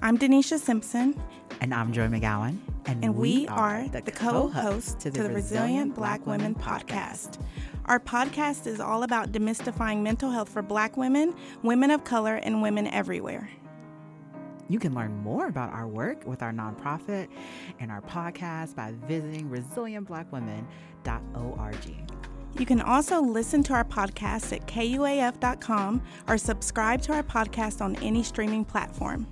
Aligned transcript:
I'm 0.00 0.16
Denisha 0.16 0.60
Simpson. 0.60 1.20
And 1.60 1.74
I'm 1.74 1.92
Joy 1.92 2.06
McGowan. 2.06 2.58
And, 2.86 3.04
and 3.04 3.16
we, 3.16 3.40
we, 3.40 3.48
are 3.48 3.88
the, 3.88 4.00
the 4.00 4.12
co 4.12 4.46
hosts 4.46 4.94
to, 5.02 5.10
the, 5.10 5.22
to 5.22 5.24
the 5.24 5.34
Resilient 5.34 5.96
Black 5.96 6.24
Women 6.24 6.54
podcast. 6.54 7.40
Our 7.86 7.98
podcast 7.98 8.68
is 8.68 8.78
all 8.78 9.02
about 9.02 9.32
demystifying 9.32 10.02
mental 10.02 10.30
health 10.30 10.50
for 10.50 10.62
Black 10.62 10.96
women, 10.96 11.34
women 11.64 11.90
of 11.90 12.04
color, 12.04 12.36
and 12.36 12.62
women 12.62 12.86
everywhere. 12.86 13.50
You 14.68 14.78
can 14.78 14.94
learn 14.94 15.16
more 15.16 15.48
about 15.48 15.72
our 15.72 15.88
work 15.88 16.24
with 16.26 16.42
our 16.42 16.52
nonprofit 16.52 17.26
and 17.80 17.90
our 17.90 18.02
podcast 18.02 18.76
by 18.76 18.94
visiting 19.08 19.50
resilientblackwomen.org. 19.50 22.06
You 22.56 22.66
can 22.66 22.80
also 22.80 23.20
listen 23.20 23.64
to 23.64 23.72
our 23.72 23.84
podcast 23.84 24.54
at 24.54 24.68
kuaf.com 24.68 26.02
or 26.28 26.38
subscribe 26.38 27.02
to 27.02 27.14
our 27.14 27.24
podcast 27.24 27.80
on 27.80 27.96
any 27.96 28.22
streaming 28.22 28.64
platform. 28.64 29.26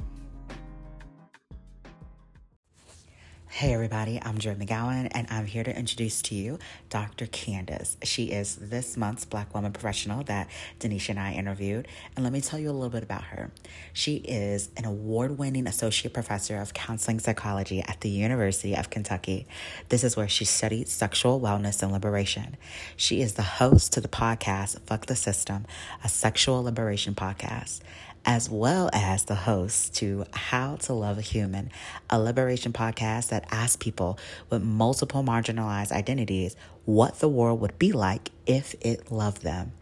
Hey 3.56 3.73
everybody, 3.73 4.20
I'm 4.23 4.37
Joy 4.37 4.55
McGowan 4.55 5.09
and 5.12 5.27
I'm 5.30 5.46
here 5.46 5.64
to 5.64 5.74
introduce 5.74 6.20
to 6.20 6.34
you 6.34 6.59
Dr. 6.91 7.24
Candice. 7.24 7.97
She 8.02 8.24
is 8.24 8.56
this 8.56 8.98
month's 8.98 9.24
Black 9.24 9.55
Woman 9.55 9.73
Professional 9.73 10.23
that 10.24 10.51
Denisha 10.78 11.09
and 11.09 11.19
I 11.19 11.33
interviewed. 11.33 11.88
And 12.14 12.23
let 12.23 12.34
me 12.34 12.42
tell 12.42 12.59
you 12.59 12.69
a 12.69 12.73
little 12.73 12.91
bit 12.91 13.02
about 13.02 13.24
her. 13.24 13.50
She 13.95 14.16
is 14.16 14.69
an 14.77 14.84
award 14.84 15.38
winning 15.38 15.66
associate 15.66 16.12
professor 16.12 16.59
of 16.59 16.74
counseling 16.74 17.19
psychology 17.19 17.80
at 17.80 18.02
the 18.02 18.11
University 18.11 18.77
of 18.77 18.91
Kentucky. 18.91 19.47
This 19.88 20.05
is 20.05 20.19
where 20.19 20.28
she 20.28 20.45
studied 20.45 20.88
sexual 20.88 21.41
wellness 21.41 21.83
and 21.83 21.92
liberation. 21.92 22.59
She 22.95 23.23
is 23.23 23.36
the 23.36 23.42
host 23.42 23.91
to 23.95 24.02
the 24.02 24.06
podcast 24.09 24.78
Fuck 24.83 25.06
the 25.06 25.16
System, 25.16 25.64
a 26.05 26.11
sexual 26.11 26.62
liberation 26.62 27.14
podcast 27.14 27.80
as 28.26 28.50
well 28.50 28.90
as 28.92 29.24
the 29.24 29.36
host 29.36 29.94
to 29.94 30.26
How 30.32 30.74
to 30.76 30.92
Love 30.92 31.16
a 31.16 31.22
Human, 31.22 31.70
a 32.10 32.20
liberation 32.20 32.72
podcast 32.72 33.28
that 33.28 33.46
asks 33.52 33.76
people 33.76 34.18
with 34.50 34.62
multiple 34.62 35.22
marginalized 35.22 35.92
identities 35.92 36.56
what 36.84 37.20
the 37.20 37.28
world 37.28 37.60
would 37.60 37.78
be 37.78 37.92
like 37.92 38.33
if 38.44 38.74
it 38.80 39.12
loved 39.12 39.42
them. 39.42 39.72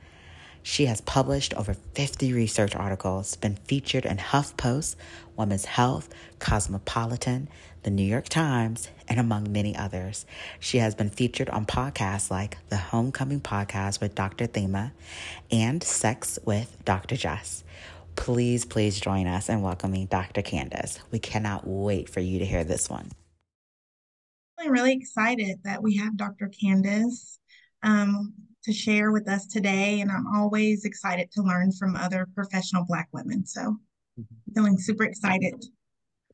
She 0.63 0.87
has 0.87 1.01
published 1.01 1.55
over 1.55 1.75
50 1.95 2.33
research 2.35 2.75
articles, 2.75 3.37
been 3.37 3.57
featured 3.65 4.05
in 4.05 4.19
HuffPost, 4.19 4.97
Women's 5.37 5.65
Health, 5.65 6.09
Cosmopolitan, 6.39 7.49
the 7.83 7.91
New 7.91 8.05
York 8.05 8.29
Times, 8.31 8.89
and 9.09 9.21
among 9.21 9.53
many 9.53 9.77
others. 9.77 10.25
She 10.61 10.79
has 10.79 10.95
been 10.95 11.11
featured 11.11 11.51
on 11.51 11.67
podcasts 11.67 12.31
like 12.31 12.57
the 12.69 12.77
Homecoming 12.77 13.41
Podcast 13.41 14.01
with 14.01 14.15
Dr. 14.15 14.47
Thema 14.47 14.93
and 15.51 15.83
Sex 15.83 16.39
with 16.45 16.77
Dr. 16.85 17.17
Jess 17.17 17.65
please, 18.17 18.65
please 18.65 19.01
join 19.01 19.27
us 19.27 19.49
in 19.49 19.63
welcoming 19.63 20.07
Dr. 20.07 20.43
Candice. 20.43 20.99
We 21.11 21.19
cannot 21.19 21.67
wait 21.67 22.09
for 22.09 22.21
you 22.21 22.39
to 22.39 22.47
hear 22.47 22.65
this 22.65 22.89
one. 22.89 23.11
I'm 24.59 24.71
really 24.71 24.93
excited 24.93 25.59
that 25.65 25.83
we 25.83 25.97
have 25.97 26.17
Dr. 26.17 26.49
Candice 26.49 27.39
um, 27.83 28.33
to 28.65 28.73
share 28.73 29.13
with 29.13 29.29
us 29.29 29.47
today, 29.47 30.01
and 30.01 30.11
I'm 30.11 30.27
always 30.35 30.85
excited 30.85 31.31
to 31.33 31.43
learn 31.43 31.73
from 31.73 31.97
other 31.97 32.27
professional 32.35 32.85
Black 32.87 33.09
women. 33.13 33.45
So, 33.47 33.61
mm-hmm. 33.61 34.53
feeling 34.55 34.79
super 34.79 35.05
excited. 35.05 35.65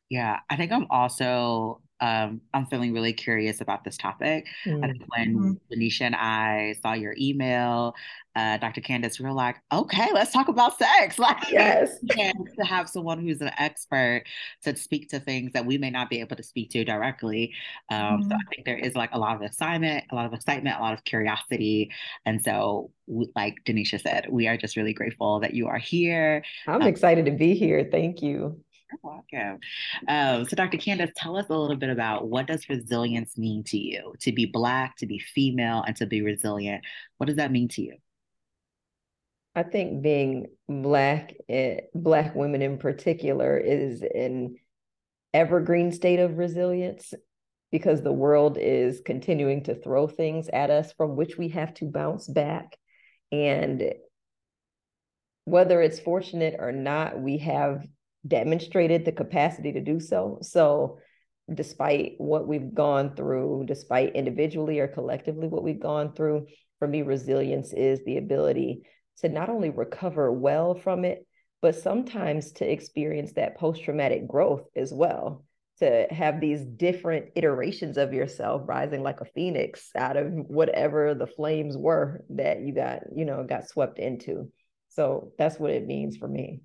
Yeah, 0.09 0.39
I 0.49 0.55
think 0.55 0.71
I'm 0.71 0.87
also 0.89 1.81
um, 2.01 2.41
I'm 2.53 2.65
feeling 2.65 2.93
really 2.93 3.13
curious 3.13 3.61
about 3.61 3.83
this 3.83 3.95
topic. 3.95 4.47
Mm-hmm. 4.65 4.81
when 5.07 5.57
mm-hmm. 5.71 6.03
And 6.03 6.15
I 6.15 6.75
saw 6.81 6.93
your 6.93 7.15
email, 7.19 7.93
uh, 8.35 8.57
Dr. 8.57 8.81
Candice, 8.81 9.19
we 9.19 9.25
were 9.25 9.33
like, 9.33 9.57
okay, 9.71 10.09
let's 10.13 10.31
talk 10.31 10.47
about 10.47 10.77
sex. 10.77 11.19
Like, 11.21 11.51
yes, 11.51 11.99
to 12.09 12.65
have 12.65 12.89
someone 12.89 13.19
who's 13.19 13.41
an 13.41 13.51
expert 13.59 14.23
to 14.63 14.75
speak 14.75 15.09
to 15.09 15.19
things 15.19 15.51
that 15.53 15.65
we 15.65 15.77
may 15.77 15.91
not 15.91 16.09
be 16.09 16.19
able 16.19 16.35
to 16.35 16.43
speak 16.43 16.71
to 16.71 16.83
directly. 16.83 17.53
Um, 17.89 17.99
mm-hmm. 17.99 18.29
So 18.29 18.35
I 18.35 18.39
think 18.49 18.65
there 18.65 18.77
is 18.77 18.95
like 18.95 19.11
a 19.13 19.19
lot 19.19 19.35
of 19.35 19.43
excitement, 19.43 20.05
a 20.11 20.15
lot 20.15 20.25
of 20.25 20.33
excitement, 20.33 20.79
a 20.79 20.81
lot 20.81 20.93
of 20.93 21.03
curiosity, 21.03 21.91
and 22.25 22.43
so 22.43 22.89
like 23.35 23.57
Denisha 23.65 24.01
said, 24.01 24.27
we 24.29 24.47
are 24.47 24.57
just 24.57 24.75
really 24.75 24.93
grateful 24.93 25.39
that 25.41 25.53
you 25.53 25.67
are 25.67 25.77
here. 25.77 26.43
I'm 26.65 26.81
um, 26.81 26.87
excited 26.87 27.25
to 27.25 27.31
be 27.31 27.53
here. 27.53 27.87
Thank 27.91 28.21
you. 28.21 28.59
You're 28.91 28.99
welcome. 29.31 29.59
Um, 30.07 30.45
so, 30.45 30.55
Dr. 30.55 30.77
Candice, 30.77 31.11
tell 31.15 31.37
us 31.37 31.47
a 31.49 31.57
little 31.57 31.77
bit 31.77 31.89
about 31.89 32.27
what 32.27 32.47
does 32.47 32.67
resilience 32.67 33.37
mean 33.37 33.63
to 33.65 33.77
you? 33.77 34.13
To 34.21 34.31
be 34.31 34.45
Black, 34.45 34.97
to 34.97 35.05
be 35.05 35.19
female, 35.19 35.83
and 35.85 35.95
to 35.97 36.05
be 36.05 36.21
resilient. 36.21 36.83
What 37.17 37.27
does 37.27 37.37
that 37.37 37.51
mean 37.51 37.69
to 37.69 37.81
you? 37.81 37.95
I 39.55 39.63
think 39.63 40.01
being 40.01 40.47
Black, 40.67 41.35
eh, 41.49 41.81
Black 41.93 42.35
women 42.35 42.61
in 42.61 42.77
particular, 42.77 43.57
is 43.57 44.01
an 44.01 44.55
evergreen 45.33 45.91
state 45.91 46.19
of 46.19 46.37
resilience 46.37 47.13
because 47.71 48.01
the 48.01 48.11
world 48.11 48.57
is 48.59 49.01
continuing 49.05 49.63
to 49.63 49.75
throw 49.75 50.07
things 50.07 50.49
at 50.49 50.69
us 50.69 50.91
from 50.93 51.15
which 51.15 51.37
we 51.37 51.49
have 51.49 51.73
to 51.75 51.85
bounce 51.85 52.27
back. 52.27 52.77
And 53.31 53.93
whether 55.45 55.81
it's 55.81 55.99
fortunate 55.99 56.55
or 56.59 56.73
not, 56.73 57.19
we 57.21 57.37
have 57.37 57.85
demonstrated 58.27 59.05
the 59.05 59.11
capacity 59.11 59.71
to 59.73 59.81
do 59.81 59.99
so. 59.99 60.39
So, 60.41 60.99
despite 61.53 62.13
what 62.17 62.47
we've 62.47 62.73
gone 62.73 63.15
through, 63.15 63.65
despite 63.67 64.15
individually 64.15 64.79
or 64.79 64.87
collectively 64.87 65.47
what 65.47 65.63
we've 65.63 65.81
gone 65.81 66.13
through, 66.13 66.47
for 66.79 66.87
me, 66.87 67.01
resilience 67.01 67.73
is 67.73 68.03
the 68.05 68.17
ability 68.17 68.83
to 69.17 69.29
not 69.29 69.49
only 69.49 69.69
recover 69.69 70.31
well 70.31 70.75
from 70.75 71.05
it, 71.05 71.25
but 71.61 71.75
sometimes 71.75 72.53
to 72.53 72.69
experience 72.69 73.33
that 73.33 73.57
post 73.57 73.83
traumatic 73.83 74.27
growth 74.27 74.63
as 74.75 74.93
well. 74.93 75.45
To 75.79 76.07
have 76.11 76.39
these 76.39 76.63
different 76.63 77.31
iterations 77.35 77.97
of 77.97 78.13
yourself 78.13 78.61
rising 78.65 79.01
like 79.01 79.21
a 79.21 79.25
phoenix 79.25 79.89
out 79.95 80.15
of 80.15 80.27
whatever 80.31 81.15
the 81.15 81.25
flames 81.25 81.75
were 81.75 82.23
that 82.29 82.61
you 82.61 82.73
got, 82.73 83.01
you 83.15 83.25
know, 83.25 83.43
got 83.43 83.67
swept 83.67 83.97
into. 83.97 84.51
So 84.89 85.31
that's 85.39 85.59
what 85.59 85.71
it 85.71 85.87
means 85.87 86.17
for 86.17 86.27
me. 86.27 86.61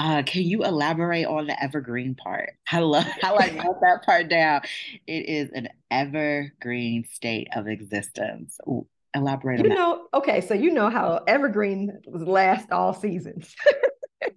Uh, 0.00 0.22
can 0.22 0.42
you 0.44 0.64
elaborate 0.64 1.26
on 1.26 1.46
the 1.46 1.62
evergreen 1.62 2.14
part? 2.14 2.54
I 2.72 2.78
love 2.78 3.04
how 3.20 3.34
I 3.38 3.50
wrote 3.62 3.82
that 3.82 4.02
part 4.02 4.30
down. 4.30 4.62
It 5.06 5.28
is 5.28 5.50
an 5.52 5.68
evergreen 5.90 7.04
state 7.12 7.48
of 7.54 7.68
existence. 7.68 8.58
Ooh, 8.66 8.86
elaborate 9.14 9.58
you 9.58 9.70
on 9.70 9.76
know, 9.76 10.06
that. 10.10 10.18
okay, 10.18 10.40
so 10.40 10.54
you 10.54 10.72
know 10.72 10.88
how 10.88 11.22
evergreen 11.26 12.00
last 12.06 12.72
all 12.72 12.94
seasons. 12.94 13.54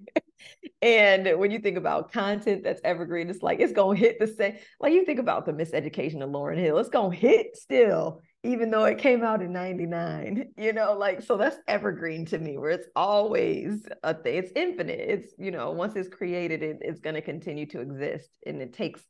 and 0.81 1.39
when 1.39 1.49
you 1.49 1.59
think 1.59 1.77
about 1.77 2.11
content 2.11 2.65
that's 2.65 2.81
evergreen, 2.83 3.29
it's 3.29 3.41
like 3.41 3.61
it's 3.61 3.71
gonna 3.71 3.97
hit 3.97 4.19
the 4.19 4.27
same. 4.27 4.57
Like 4.81 4.91
you 4.91 5.05
think 5.05 5.19
about 5.19 5.45
the 5.45 5.53
miseducation 5.53 6.21
of 6.21 6.29
Lauryn 6.29 6.57
Hill, 6.57 6.77
it's 6.77 6.89
gonna 6.89 7.15
hit 7.15 7.55
still 7.55 8.21
even 8.43 8.69
though 8.69 8.83
it 8.83 8.97
came 8.97 9.23
out 9.23 9.41
in 9.41 9.53
99 9.53 10.53
you 10.57 10.73
know 10.73 10.93
like 10.93 11.21
so 11.21 11.37
that's 11.37 11.57
evergreen 11.67 12.25
to 12.25 12.37
me 12.37 12.57
where 12.57 12.71
it's 12.71 12.87
always 12.95 13.85
a 14.03 14.13
thing. 14.13 14.35
It's 14.35 14.51
infinite. 14.55 14.99
It's 14.99 15.33
you 15.37 15.51
know 15.51 15.71
once 15.71 15.95
it's 15.95 16.09
created 16.09 16.61
it, 16.61 16.77
it's 16.81 16.99
going 16.99 17.15
to 17.15 17.21
continue 17.21 17.65
to 17.67 17.79
exist 17.79 18.29
and 18.45 18.61
it 18.61 18.73
takes 18.73 19.01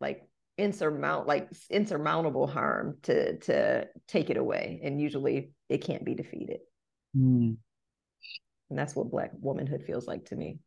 like 0.00 0.28
insurmount 0.56 1.26
like 1.26 1.48
insurmountable 1.70 2.46
harm 2.46 2.98
to 3.02 3.38
to 3.38 3.88
take 4.06 4.30
it 4.30 4.36
away 4.36 4.80
and 4.84 5.00
usually 5.00 5.50
it 5.68 5.78
can't 5.78 6.04
be 6.04 6.14
defeated. 6.14 6.60
Mm. 7.16 7.56
and 8.70 8.78
that's 8.78 8.94
what 8.94 9.10
black 9.10 9.30
womanhood 9.40 9.84
feels 9.86 10.06
like 10.06 10.26
to 10.26 10.36
me. 10.36 10.58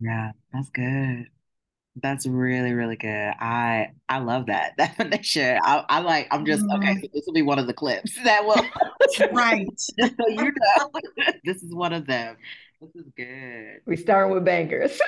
Yeah 0.00 0.32
that's 0.52 0.70
good 0.70 1.26
that's 1.96 2.26
really, 2.26 2.72
really 2.72 2.96
good. 2.96 3.08
I 3.40 3.88
I 4.08 4.18
love 4.18 4.46
that 4.46 4.76
definition. 4.78 5.58
I, 5.62 5.84
I 5.88 6.00
like. 6.00 6.28
I'm 6.30 6.46
just 6.46 6.64
mm. 6.64 6.76
okay. 6.76 6.94
Mm-hmm. 6.94 7.00
So 7.00 7.08
this 7.12 7.24
will 7.26 7.34
be 7.34 7.42
one 7.42 7.58
of 7.58 7.66
the 7.66 7.74
clips 7.74 8.16
that 8.24 8.44
will. 8.44 8.64
right. 9.32 9.66
so 9.76 10.08
you 10.28 10.52
know, 10.52 10.90
this 11.44 11.62
is 11.62 11.74
one 11.74 11.92
of 11.92 12.06
them. 12.06 12.36
This 12.80 12.94
is 12.94 13.10
good. 13.16 13.80
We 13.86 13.96
start 13.96 14.30
with 14.30 14.44
bangers. 14.44 14.98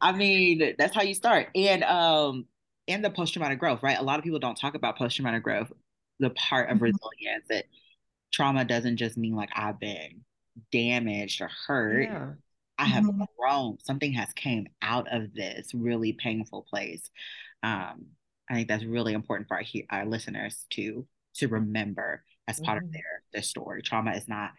I 0.00 0.12
mean, 0.12 0.74
that's 0.78 0.94
how 0.94 1.02
you 1.02 1.14
start. 1.14 1.48
And 1.54 1.82
um, 1.84 2.46
and 2.88 3.04
the 3.04 3.10
post 3.10 3.32
traumatic 3.32 3.58
growth, 3.58 3.82
right? 3.82 3.98
A 3.98 4.02
lot 4.02 4.18
of 4.18 4.24
people 4.24 4.38
don't 4.38 4.56
talk 4.56 4.74
about 4.74 4.98
post 4.98 5.16
traumatic 5.16 5.42
growth. 5.42 5.72
The 6.20 6.30
part 6.30 6.70
of 6.70 6.76
mm-hmm. 6.76 6.84
resilience 6.84 7.44
that 7.48 7.64
trauma 8.32 8.64
doesn't 8.64 8.96
just 8.96 9.16
mean 9.16 9.34
like 9.34 9.50
I've 9.54 9.80
been 9.80 10.22
damaged 10.70 11.40
or 11.40 11.50
hurt. 11.66 12.02
Yeah 12.02 12.30
I 12.78 12.86
have 12.86 13.04
mm-hmm. 13.04 13.22
grown. 13.38 13.78
Something 13.80 14.12
has 14.14 14.32
came 14.32 14.66
out 14.82 15.06
of 15.12 15.32
this 15.34 15.72
really 15.74 16.12
painful 16.12 16.66
place. 16.68 17.08
Um, 17.62 18.06
I 18.48 18.54
think 18.54 18.68
that's 18.68 18.84
really 18.84 19.12
important 19.12 19.48
for 19.48 19.56
our, 19.56 19.64
our 19.90 20.06
listeners 20.06 20.66
to 20.70 21.06
to 21.36 21.48
remember 21.48 22.22
as 22.46 22.60
part 22.60 22.78
mm-hmm. 22.78 22.86
of 22.86 22.92
their 22.92 23.22
their 23.32 23.42
story. 23.42 23.82
Trauma 23.82 24.12
is 24.12 24.28
not 24.28 24.50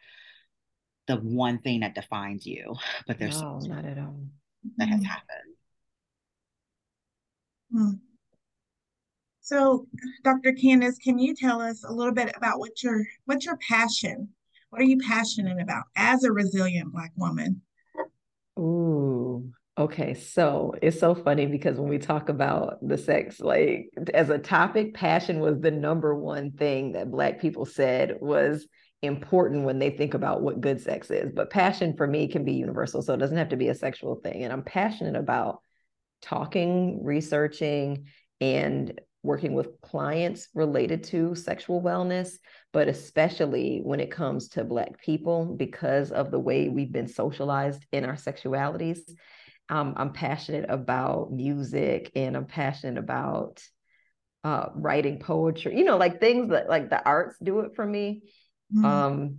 the 1.07 1.17
one 1.17 1.59
thing 1.59 1.81
that 1.81 1.95
defines 1.95 2.45
you, 2.45 2.75
but 3.07 3.19
there's 3.19 3.41
no, 3.41 3.59
not 3.59 3.85
at 3.85 3.97
all 3.97 4.19
that 4.77 4.87
has 4.87 5.01
mm-hmm. 5.01 5.09
happened. 5.09 5.55
Hmm. 7.71 7.91
So, 9.41 9.85
Dr. 10.23 10.53
Candice, 10.53 10.99
can 10.99 11.19
you 11.19 11.35
tell 11.35 11.61
us 11.61 11.83
a 11.83 11.93
little 11.93 12.13
bit 12.13 12.33
about 12.35 12.59
what 12.59 12.81
your 12.81 13.05
what's 13.25 13.45
your 13.45 13.57
passion? 13.57 14.29
What 14.69 14.81
are 14.81 14.85
you 14.85 14.97
passionate 14.97 15.61
about 15.61 15.83
as 15.95 16.23
a 16.23 16.31
resilient 16.31 16.91
Black 16.91 17.11
woman? 17.15 17.61
Ooh, 18.57 19.51
Okay, 19.77 20.13
so 20.13 20.73
it's 20.81 21.01
so 21.01 21.13
funny 21.13 21.47
because 21.47 21.77
when 21.77 21.89
we 21.89 21.97
talk 21.97 22.29
about 22.29 22.77
the 22.81 22.97
sex, 22.97 23.41
like 23.41 23.89
as 24.13 24.29
a 24.29 24.37
topic, 24.37 24.93
passion 24.93 25.41
was 25.41 25.59
the 25.59 25.71
number 25.71 26.15
one 26.15 26.51
thing 26.51 26.93
that 26.93 27.11
Black 27.11 27.41
people 27.41 27.65
said 27.65 28.15
was 28.21 28.65
important 29.01 29.65
when 29.65 29.77
they 29.77 29.89
think 29.89 30.13
about 30.13 30.41
what 30.41 30.61
good 30.61 30.79
sex 30.79 31.11
is. 31.11 31.33
But 31.33 31.49
passion 31.49 31.97
for 31.97 32.07
me 32.07 32.29
can 32.29 32.45
be 32.45 32.53
universal. 32.53 33.01
So 33.01 33.13
it 33.13 33.17
doesn't 33.17 33.35
have 33.35 33.49
to 33.49 33.57
be 33.57 33.67
a 33.67 33.75
sexual 33.75 34.15
thing. 34.15 34.45
And 34.45 34.53
I'm 34.53 34.63
passionate 34.63 35.17
about 35.17 35.59
talking, 36.21 37.03
researching, 37.03 38.05
and 38.39 38.97
working 39.25 39.53
with 39.53 39.81
clients 39.81 40.47
related 40.53 41.03
to 41.05 41.35
sexual 41.35 41.81
wellness, 41.81 42.37
but 42.71 42.87
especially 42.87 43.81
when 43.83 43.99
it 43.99 44.11
comes 44.11 44.49
to 44.49 44.63
Black 44.63 45.01
people 45.01 45.55
because 45.57 46.11
of 46.11 46.31
the 46.31 46.39
way 46.39 46.69
we've 46.69 46.91
been 46.91 47.07
socialized 47.07 47.85
in 47.91 48.05
our 48.05 48.15
sexualities 48.15 48.99
um, 49.69 49.93
I'm 49.97 50.13
passionate 50.13 50.69
about 50.69 51.31
music 51.31 52.11
and 52.15 52.37
I'm 52.37 52.45
passionate 52.45 52.99
about 52.99 53.63
uh, 54.43 54.69
writing 54.75 55.19
poetry, 55.19 55.77
you 55.77 55.83
know, 55.83 55.97
like 55.97 56.19
things 56.19 56.49
that 56.49 56.69
like 56.69 56.89
the 56.89 57.03
arts 57.03 57.35
do 57.41 57.61
it 57.61 57.75
for 57.75 57.85
me. 57.85 58.23
Mm-hmm. 58.75 58.85
Um, 58.85 59.37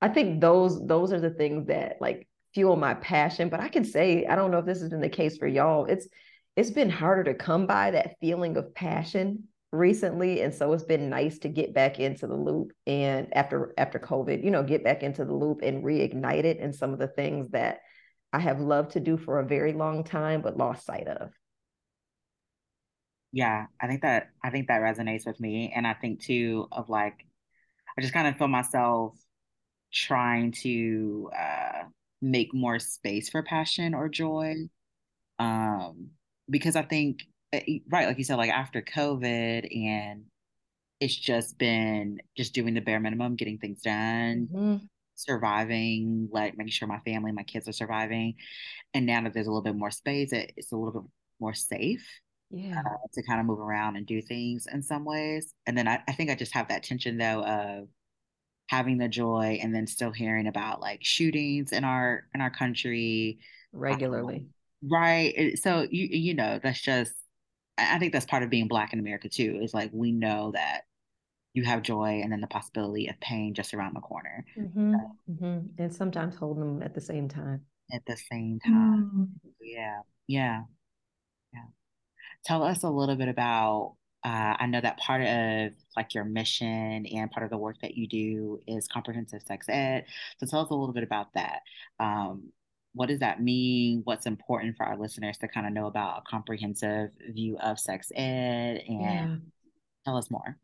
I 0.00 0.08
think 0.08 0.40
those 0.40 0.86
those 0.86 1.12
are 1.12 1.20
the 1.20 1.30
things 1.30 1.66
that 1.66 1.96
like 2.00 2.28
fuel 2.54 2.76
my 2.76 2.94
passion. 2.94 3.48
But 3.48 3.60
I 3.60 3.68
can 3.68 3.84
say, 3.84 4.24
I 4.24 4.36
don't 4.36 4.52
know 4.52 4.58
if 4.58 4.66
this 4.66 4.80
has 4.80 4.90
been 4.90 5.00
the 5.00 5.08
case 5.08 5.36
for 5.36 5.48
y'all. 5.48 5.86
It's 5.86 6.06
it's 6.60 6.70
been 6.70 6.90
harder 6.90 7.24
to 7.24 7.34
come 7.34 7.66
by 7.66 7.90
that 7.90 8.16
feeling 8.20 8.56
of 8.56 8.74
passion 8.74 9.44
recently 9.72 10.42
and 10.42 10.52
so 10.52 10.72
it's 10.72 10.84
been 10.84 11.08
nice 11.08 11.38
to 11.38 11.48
get 11.48 11.72
back 11.72 12.00
into 12.00 12.26
the 12.26 12.34
loop 12.34 12.72
and 12.86 13.28
after 13.36 13.72
after 13.78 14.00
covid 14.00 14.44
you 14.44 14.50
know 14.50 14.64
get 14.64 14.82
back 14.82 15.02
into 15.02 15.24
the 15.24 15.32
loop 15.32 15.60
and 15.62 15.84
reignite 15.84 16.44
it 16.44 16.58
and 16.58 16.74
some 16.74 16.92
of 16.92 16.98
the 16.98 17.06
things 17.06 17.48
that 17.50 17.80
I 18.32 18.38
have 18.38 18.60
loved 18.60 18.92
to 18.92 19.00
do 19.00 19.16
for 19.16 19.40
a 19.40 19.46
very 19.46 19.72
long 19.72 20.04
time, 20.04 20.42
but 20.42 20.56
lost 20.56 20.86
sight 20.86 21.08
of. 21.08 21.32
Yeah, 23.32 23.66
I 23.80 23.86
think 23.86 24.02
that 24.02 24.30
I 24.42 24.50
think 24.50 24.68
that 24.68 24.80
resonates 24.82 25.26
with 25.26 25.40
me. 25.40 25.72
And 25.74 25.86
I 25.86 25.94
think 25.94 26.20
too 26.20 26.68
of 26.72 26.88
like 26.88 27.26
I 27.96 28.00
just 28.00 28.12
kind 28.12 28.28
of 28.28 28.36
feel 28.36 28.48
myself 28.48 29.16
trying 29.92 30.52
to 30.52 31.30
uh 31.36 31.84
make 32.22 32.54
more 32.54 32.78
space 32.78 33.28
for 33.30 33.42
passion 33.42 33.94
or 33.94 34.08
joy. 34.08 34.54
Um 35.38 36.10
because 36.50 36.76
I 36.76 36.82
think 36.82 37.22
eh, 37.52 37.78
right, 37.88 38.06
like 38.08 38.18
you 38.18 38.24
said, 38.24 38.36
like 38.36 38.50
after 38.50 38.82
COVID 38.82 39.86
and 39.86 40.24
it's 41.00 41.16
just 41.16 41.56
been 41.56 42.20
just 42.36 42.52
doing 42.52 42.74
the 42.74 42.80
bare 42.80 43.00
minimum, 43.00 43.36
getting 43.36 43.58
things 43.58 43.80
done, 43.82 44.48
mm-hmm 44.52 44.86
surviving, 45.20 46.28
like 46.32 46.56
making 46.56 46.72
sure 46.72 46.88
my 46.88 46.98
family, 47.00 47.32
my 47.32 47.42
kids 47.42 47.68
are 47.68 47.72
surviving. 47.72 48.34
And 48.94 49.06
now 49.06 49.22
that 49.22 49.34
there's 49.34 49.46
a 49.46 49.50
little 49.50 49.62
bit 49.62 49.76
more 49.76 49.90
space, 49.90 50.32
it, 50.32 50.52
it's 50.56 50.72
a 50.72 50.76
little 50.76 51.02
bit 51.02 51.10
more 51.38 51.54
safe. 51.54 52.06
Yeah. 52.50 52.80
Uh, 52.80 53.06
to 53.14 53.22
kind 53.22 53.38
of 53.38 53.46
move 53.46 53.60
around 53.60 53.96
and 53.96 54.04
do 54.04 54.20
things 54.20 54.66
in 54.72 54.82
some 54.82 55.04
ways. 55.04 55.54
And 55.66 55.78
then 55.78 55.86
I, 55.86 56.02
I 56.08 56.12
think 56.12 56.30
I 56.30 56.34
just 56.34 56.54
have 56.54 56.68
that 56.68 56.82
tension 56.82 57.16
though 57.16 57.44
of 57.44 57.88
having 58.66 58.98
the 58.98 59.08
joy 59.08 59.60
and 59.62 59.72
then 59.74 59.86
still 59.86 60.10
hearing 60.10 60.48
about 60.48 60.80
like 60.80 61.00
shootings 61.02 61.70
in 61.70 61.84
our 61.84 62.24
in 62.34 62.40
our 62.40 62.50
country 62.50 63.38
regularly. 63.72 64.36
Um, 64.36 64.48
right. 64.82 65.58
So 65.58 65.86
you 65.90 66.08
you 66.10 66.34
know, 66.34 66.60
that's 66.62 66.80
just 66.80 67.12
I 67.78 67.98
think 67.98 68.12
that's 68.12 68.26
part 68.26 68.42
of 68.42 68.50
being 68.50 68.68
black 68.68 68.92
in 68.92 68.98
America 68.98 69.28
too, 69.28 69.60
is 69.62 69.74
like 69.74 69.90
we 69.92 70.12
know 70.12 70.52
that 70.52 70.82
you 71.52 71.64
have 71.64 71.82
joy 71.82 72.20
and 72.22 72.32
then 72.32 72.40
the 72.40 72.46
possibility 72.46 73.08
of 73.08 73.18
pain 73.20 73.54
just 73.54 73.74
around 73.74 73.94
the 73.94 74.00
corner. 74.00 74.44
Mm-hmm, 74.58 74.94
mm-hmm. 75.30 75.58
And 75.78 75.94
sometimes 75.94 76.36
holding 76.36 76.78
them 76.78 76.82
at 76.82 76.94
the 76.94 77.00
same 77.00 77.28
time. 77.28 77.62
At 77.92 78.02
the 78.06 78.16
same 78.16 78.60
time. 78.64 79.10
Mm. 79.14 79.50
Yeah. 79.60 80.00
Yeah. 80.28 80.62
Yeah. 81.52 81.64
Tell 82.44 82.62
us 82.62 82.84
a 82.84 82.88
little 82.88 83.16
bit 83.16 83.28
about 83.28 83.96
uh, 84.22 84.54
I 84.58 84.66
know 84.66 84.80
that 84.80 84.98
part 84.98 85.22
of 85.22 85.72
like 85.96 86.14
your 86.14 86.24
mission 86.24 87.06
and 87.06 87.30
part 87.30 87.42
of 87.42 87.50
the 87.50 87.56
work 87.56 87.76
that 87.80 87.96
you 87.96 88.06
do 88.06 88.60
is 88.66 88.86
comprehensive 88.86 89.42
sex 89.42 89.66
ed. 89.68 90.04
So 90.38 90.46
tell 90.46 90.60
us 90.60 90.70
a 90.70 90.74
little 90.74 90.92
bit 90.92 91.04
about 91.04 91.32
that. 91.34 91.60
Um, 91.98 92.52
what 92.94 93.08
does 93.08 93.20
that 93.20 93.40
mean? 93.42 94.02
What's 94.04 94.26
important 94.26 94.76
for 94.76 94.84
our 94.84 94.98
listeners 94.98 95.38
to 95.38 95.48
kind 95.48 95.66
of 95.66 95.72
know 95.72 95.86
about 95.86 96.18
a 96.18 96.30
comprehensive 96.30 97.10
view 97.32 97.56
of 97.58 97.78
sex 97.78 98.10
ed? 98.14 98.82
And 98.88 99.00
yeah. 99.00 99.36
tell 100.04 100.16
us 100.16 100.30
more. 100.30 100.56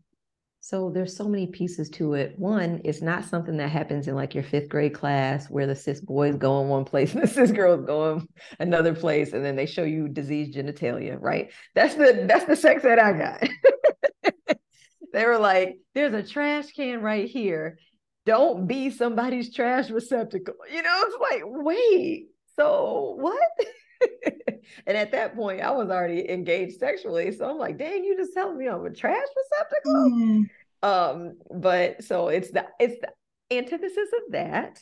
So 0.67 0.91
there's 0.91 1.15
so 1.17 1.29
many 1.29 1.47
pieces 1.47 1.89
to 1.91 2.15
it. 2.15 2.37
One, 2.41 2.81
it's 2.85 3.01
not 3.01 3.25
something 3.25 3.57
that 3.59 3.69
happens 3.69 4.09
in 4.09 4.17
like 4.17 4.35
your 4.35 4.43
fifth 4.43 4.69
grade 4.69 4.95
class 4.95 5.49
where 5.49 5.65
the 5.65 5.77
cis 5.77 6.01
boys 6.01 6.35
go 6.35 6.61
in 6.61 6.69
one 6.69 6.85
place 6.85 7.13
and 7.15 7.23
the 7.23 7.29
cis 7.29 7.53
girls 7.53 7.87
go 7.87 8.15
in 8.15 8.29
another 8.59 8.93
place, 8.93 9.33
and 9.33 9.45
then 9.45 9.55
they 9.55 9.67
show 9.67 9.85
you 9.85 10.09
disease 10.09 10.53
genitalia, 10.53 11.19
right? 11.21 11.53
That's 11.77 11.95
the 11.95 12.25
that's 12.29 12.47
the 12.47 12.57
sex 12.57 12.83
that 12.83 12.99
I 12.99 13.13
got. 13.13 14.37
they 15.13 15.25
were 15.25 15.39
like, 15.39 15.79
"There's 15.95 16.15
a 16.15 16.25
trash 16.25 16.73
can 16.73 17.01
right 17.01 17.29
here. 17.29 17.79
Don't 18.27 18.67
be 18.67 18.91
somebody's 18.91 19.55
trash 19.55 19.89
receptacle." 19.89 20.55
You 20.71 20.83
know, 20.83 21.05
it's 21.07 21.17
like, 21.33 21.43
wait, 21.47 22.27
so 22.57 23.17
what? 23.19 23.51
and 24.87 24.97
at 24.97 25.13
that 25.13 25.35
point, 25.35 25.63
I 25.63 25.71
was 25.71 25.89
already 25.89 26.29
engaged 26.31 26.79
sexually. 26.79 27.33
So 27.33 27.49
I'm 27.49 27.59
like, 27.59 27.79
dang, 27.79 28.05
you 28.05 28.17
just 28.17 28.35
telling 28.35 28.59
me 28.59 28.69
I'm 28.69 28.85
a 28.85 28.91
trash 28.91 29.27
receptacle. 29.37 30.11
Mm. 30.11 30.45
Um, 30.83 31.39
but 31.51 32.05
so 32.05 32.29
it's 32.29 32.51
the 32.51 32.67
it's 32.79 33.01
the 33.01 33.57
antithesis 33.57 34.09
of 34.27 34.33
that. 34.33 34.79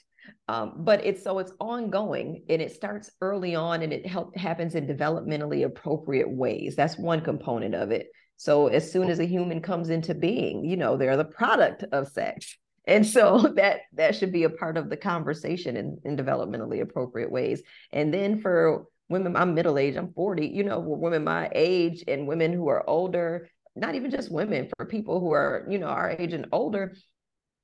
Um, 0.49 0.73
but 0.79 1.05
it's 1.05 1.23
so 1.23 1.39
it's 1.39 1.53
ongoing 1.61 2.45
and 2.49 2.63
it 2.63 2.73
starts 2.73 3.11
early 3.21 3.55
on 3.55 3.83
and 3.83 3.93
it 3.93 4.07
help, 4.07 4.35
happens 4.37 4.75
in 4.75 4.87
developmentally 4.87 5.65
appropriate 5.65 6.31
ways. 6.31 6.77
That's 6.77 6.99
one 6.99 7.21
component 7.21 7.75
of 7.75 7.91
it. 7.91 8.09
So 8.37 8.69
as 8.69 8.91
soon 8.91 9.11
as 9.11 9.19
a 9.21 9.27
human 9.27 9.61
comes 9.61 9.91
into 9.91 10.15
being, 10.15 10.65
you 10.65 10.77
know, 10.77 10.97
they're 10.97 11.17
the 11.17 11.25
product 11.25 11.85
of 11.93 12.09
sex. 12.09 12.57
And 12.87 13.07
so 13.07 13.39
that 13.57 13.81
that 13.95 14.15
should 14.15 14.33
be 14.33 14.45
a 14.45 14.51
part 14.51 14.77
of 14.77 14.91
the 14.91 14.97
conversation 14.97 15.77
in, 15.77 15.99
in 16.05 16.17
developmentally 16.17 16.81
appropriate 16.81 17.31
ways. 17.31 17.63
And 17.93 18.13
then 18.13 18.41
for 18.41 18.87
women, 19.09 19.37
I'm 19.37 19.55
middle 19.55 19.79
age, 19.79 19.97
I'm 19.97 20.13
40, 20.13 20.47
you 20.47 20.65
know, 20.65 20.81
women 20.81 21.25
my 21.25 21.51
age 21.55 22.05
and 22.09 22.27
women 22.27 22.53
who 22.53 22.69
are 22.69 22.89
older, 22.89 23.49
not 23.77 23.95
even 23.95 24.11
just 24.11 24.31
women, 24.31 24.71
for 24.77 24.87
people 24.87 25.21
who 25.21 25.33
are, 25.33 25.67
you 25.69 25.79
know, 25.79 25.89
our 25.89 26.11
age 26.11 26.33
and 26.33 26.47
older, 26.53 26.95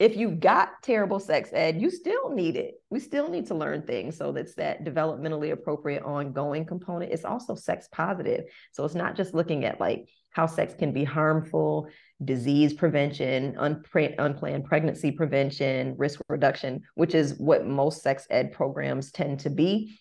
if 0.01 0.17
you 0.17 0.31
got 0.31 0.83
terrible 0.83 1.21
sex 1.21 1.51
ed, 1.53 1.81
you 1.81 1.91
still 1.91 2.31
need 2.31 2.57
it. 2.57 2.77
We 2.89 3.01
still 3.01 3.29
need 3.29 3.47
to 3.49 3.55
learn 3.55 3.83
things. 3.83 4.17
So 4.17 4.33
that's 4.33 4.55
that 4.55 4.83
developmentally 4.83 5.53
appropriate 5.53 6.03
ongoing 6.03 6.65
component. 6.65 7.13
It's 7.13 7.27
also 7.27 7.55
sex 7.55 7.87
positive. 7.93 8.45
So 8.73 8.87
it's 8.87 8.95
not 8.95 9.15
just 9.15 9.35
looking 9.35 9.67
at 9.67 9.79
like 9.79 10.09
how 10.31 10.47
sex 10.47 10.73
can 10.73 10.95
be 10.95 11.05
harmful, 11.05 11.89
disease 12.25 12.75
prevention, 12.75 13.55
unpre- 13.55 14.15
unplanned 14.19 14.65
pregnancy 14.65 15.11
prevention, 15.11 15.95
risk 15.97 16.21
reduction, 16.29 16.83
which 16.95 17.15
is 17.15 17.35
what 17.39 17.67
most 17.67 18.03
sex 18.03 18.27
ed 18.31 18.53
programs 18.53 19.11
tend 19.11 19.41
to 19.41 19.51
be. 19.51 19.99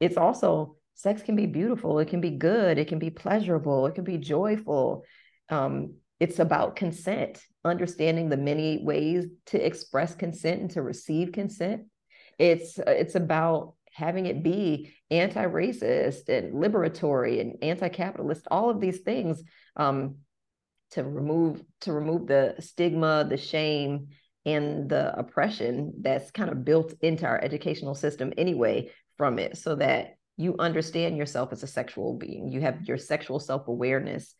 It's 0.00 0.16
also 0.16 0.76
sex 0.94 1.22
can 1.22 1.36
be 1.36 1.46
beautiful, 1.46 1.98
it 1.98 2.08
can 2.08 2.20
be 2.20 2.30
good, 2.30 2.78
it 2.78 2.88
can 2.88 2.98
be 2.98 3.10
pleasurable, 3.10 3.86
it 3.86 3.94
can 3.94 4.04
be 4.04 4.18
joyful. 4.18 5.04
Um, 5.48 5.94
it's 6.20 6.38
about 6.38 6.76
consent, 6.76 7.42
understanding 7.64 8.28
the 8.28 8.36
many 8.36 8.82
ways 8.84 9.26
to 9.46 9.64
express 9.64 10.14
consent 10.14 10.60
and 10.60 10.70
to 10.72 10.82
receive 10.82 11.32
consent. 11.32 11.84
It's 12.38 12.78
it's 12.78 13.14
about 13.14 13.74
having 13.92 14.26
it 14.26 14.42
be 14.42 14.94
anti-racist 15.10 16.28
and 16.28 16.54
liberatory 16.54 17.40
and 17.40 17.56
anti-capitalist, 17.62 18.46
all 18.50 18.70
of 18.70 18.80
these 18.80 19.00
things 19.00 19.42
um, 19.76 20.16
to 20.92 21.04
remove 21.04 21.62
to 21.80 21.92
remove 21.92 22.26
the 22.26 22.54
stigma, 22.60 23.26
the 23.28 23.36
shame, 23.36 24.08
and 24.44 24.88
the 24.88 25.18
oppression 25.18 25.94
that's 26.00 26.30
kind 26.30 26.50
of 26.50 26.64
built 26.64 26.94
into 27.00 27.26
our 27.26 27.42
educational 27.42 27.94
system 27.94 28.32
anyway 28.36 28.90
from 29.16 29.38
it, 29.38 29.56
so 29.56 29.74
that 29.76 30.16
you 30.36 30.56
understand 30.58 31.16
yourself 31.16 31.52
as 31.52 31.62
a 31.62 31.66
sexual 31.66 32.14
being, 32.16 32.50
you 32.50 32.60
have 32.60 32.82
your 32.82 32.98
sexual 32.98 33.38
self 33.38 33.68
awareness. 33.68 34.34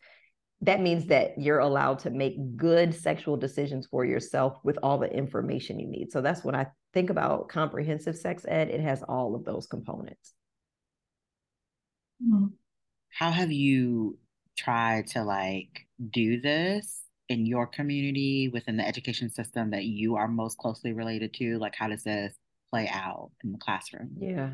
That 0.61 0.79
means 0.79 1.07
that 1.07 1.33
you're 1.37 1.59
allowed 1.59 1.99
to 1.99 2.09
make 2.09 2.55
good 2.55 2.95
sexual 2.95 3.35
decisions 3.35 3.85
for 3.87 4.05
yourself 4.05 4.57
with 4.63 4.77
all 4.81 4.97
the 4.97 5.11
information 5.11 5.79
you 5.79 5.87
need. 5.87 6.11
So 6.11 6.21
that's 6.21 6.43
when 6.43 6.55
I 6.55 6.67
think 6.93 7.09
about 7.09 7.49
comprehensive 7.49 8.15
sex 8.15 8.45
ed, 8.47 8.69
it 8.69 8.79
has 8.79 9.03
all 9.03 9.35
of 9.35 9.43
those 9.43 9.67
components. 9.67 10.33
Hmm. 12.21 12.47
How 13.09 13.31
have 13.31 13.51
you 13.51 14.17
tried 14.55 15.07
to 15.07 15.23
like 15.23 15.87
do 16.09 16.39
this 16.39 17.03
in 17.29 17.45
your 17.45 17.67
community 17.67 18.49
within 18.49 18.77
the 18.77 18.87
education 18.87 19.29
system 19.29 19.71
that 19.71 19.85
you 19.85 20.15
are 20.15 20.27
most 20.27 20.57
closely 20.57 20.93
related 20.93 21.33
to? 21.35 21.57
Like, 21.57 21.75
how 21.75 21.87
does 21.87 22.03
this 22.03 22.33
play 22.71 22.89
out 22.91 23.31
in 23.43 23.51
the 23.51 23.57
classroom? 23.57 24.11
Yeah. 24.19 24.51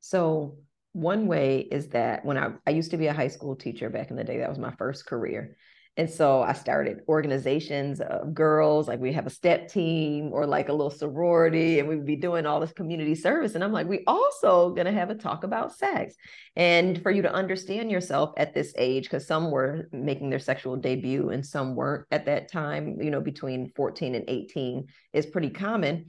So 0.00 0.58
one 0.92 1.26
way 1.26 1.60
is 1.60 1.88
that 1.88 2.24
when 2.24 2.36
I, 2.36 2.52
I 2.66 2.70
used 2.70 2.90
to 2.92 2.96
be 2.96 3.06
a 3.06 3.12
high 3.12 3.28
school 3.28 3.54
teacher 3.54 3.90
back 3.90 4.10
in 4.10 4.16
the 4.16 4.24
day, 4.24 4.38
that 4.38 4.48
was 4.48 4.58
my 4.58 4.72
first 4.72 5.06
career. 5.06 5.56
And 5.96 6.08
so 6.08 6.40
I 6.40 6.52
started 6.52 7.00
organizations 7.08 8.00
of 8.00 8.32
girls, 8.32 8.88
like 8.88 9.00
we 9.00 9.12
have 9.12 9.26
a 9.26 9.30
step 9.30 9.68
team 9.68 10.30
or 10.32 10.46
like 10.46 10.68
a 10.68 10.72
little 10.72 10.90
sorority, 10.90 11.78
and 11.78 11.88
we'd 11.88 12.06
be 12.06 12.16
doing 12.16 12.46
all 12.46 12.60
this 12.60 12.72
community 12.72 13.14
service. 13.14 13.54
And 13.54 13.62
I'm 13.62 13.72
like, 13.72 13.88
we 13.88 14.04
also 14.06 14.70
gonna 14.70 14.92
have 14.92 15.10
a 15.10 15.14
talk 15.14 15.44
about 15.44 15.76
sex. 15.76 16.14
And 16.56 17.02
for 17.02 17.10
you 17.10 17.22
to 17.22 17.32
understand 17.32 17.90
yourself 17.90 18.32
at 18.36 18.54
this 18.54 18.72
age, 18.78 19.04
because 19.04 19.26
some 19.26 19.50
were 19.50 19.88
making 19.92 20.30
their 20.30 20.38
sexual 20.38 20.76
debut 20.76 21.30
and 21.30 21.44
some 21.44 21.74
weren't 21.74 22.06
at 22.10 22.26
that 22.26 22.50
time, 22.50 23.00
you 23.02 23.10
know, 23.10 23.20
between 23.20 23.72
14 23.74 24.14
and 24.14 24.24
18 24.28 24.86
is 25.12 25.26
pretty 25.26 25.50
common. 25.50 26.06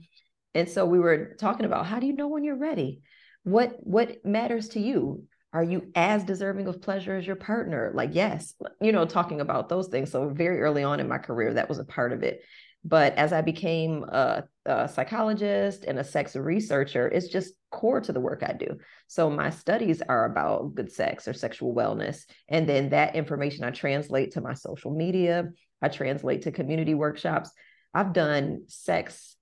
And 0.54 0.68
so 0.68 0.86
we 0.86 1.00
were 1.00 1.34
talking 1.38 1.66
about 1.66 1.86
how 1.86 1.98
do 1.98 2.06
you 2.06 2.14
know 2.14 2.28
when 2.28 2.44
you're 2.44 2.56
ready? 2.56 3.02
What 3.44 3.76
what 3.80 4.24
matters 4.24 4.68
to 4.70 4.80
you? 4.80 5.24
Are 5.52 5.62
you 5.62 5.90
as 5.94 6.24
deserving 6.24 6.66
of 6.66 6.80
pleasure 6.80 7.16
as 7.16 7.26
your 7.26 7.36
partner? 7.36 7.92
Like 7.94 8.10
yes 8.14 8.54
you 8.80 8.92
know 8.92 9.04
talking 9.04 9.40
about 9.40 9.68
those 9.68 9.88
things. 9.88 10.10
So 10.10 10.28
very 10.28 10.60
early 10.60 10.82
on 10.82 11.00
in 11.00 11.08
my 11.08 11.18
career 11.18 11.54
that 11.54 11.68
was 11.68 11.78
a 11.78 11.84
part 11.84 12.12
of 12.12 12.22
it. 12.22 12.42
But 12.84 13.14
as 13.14 13.32
i 13.32 13.42
became 13.42 14.04
a, 14.04 14.44
a, 14.66 14.88
psychologist 14.88 15.84
and 15.84 15.98
a 16.00 16.04
sex 16.04 16.34
researcher 16.34 17.06
it's 17.06 17.28
just 17.28 17.54
core 17.70 18.00
to 18.00 18.12
the 18.12 18.20
work 18.20 18.42
i 18.44 18.52
do. 18.52 18.78
So 19.06 19.30
my 19.30 19.50
studies 19.50 20.02
are 20.02 20.24
about 20.24 20.74
good 20.74 20.90
sex 20.90 21.28
or 21.28 21.32
sexual 21.32 21.74
wellness. 21.74 22.24
And 22.48 22.68
then 22.68 22.90
that 22.90 23.14
information 23.14 23.64
i 23.64 23.70
translate 23.70 24.32
to 24.32 24.40
my 24.40 24.54
social 24.54 24.94
media. 24.94 25.50
I 25.80 25.88
translate 25.88 26.42
to 26.42 26.52
community 26.52 26.94
workshops. 26.94 27.50
I've 27.94 28.12
done 28.12 28.64
sex 28.68 29.36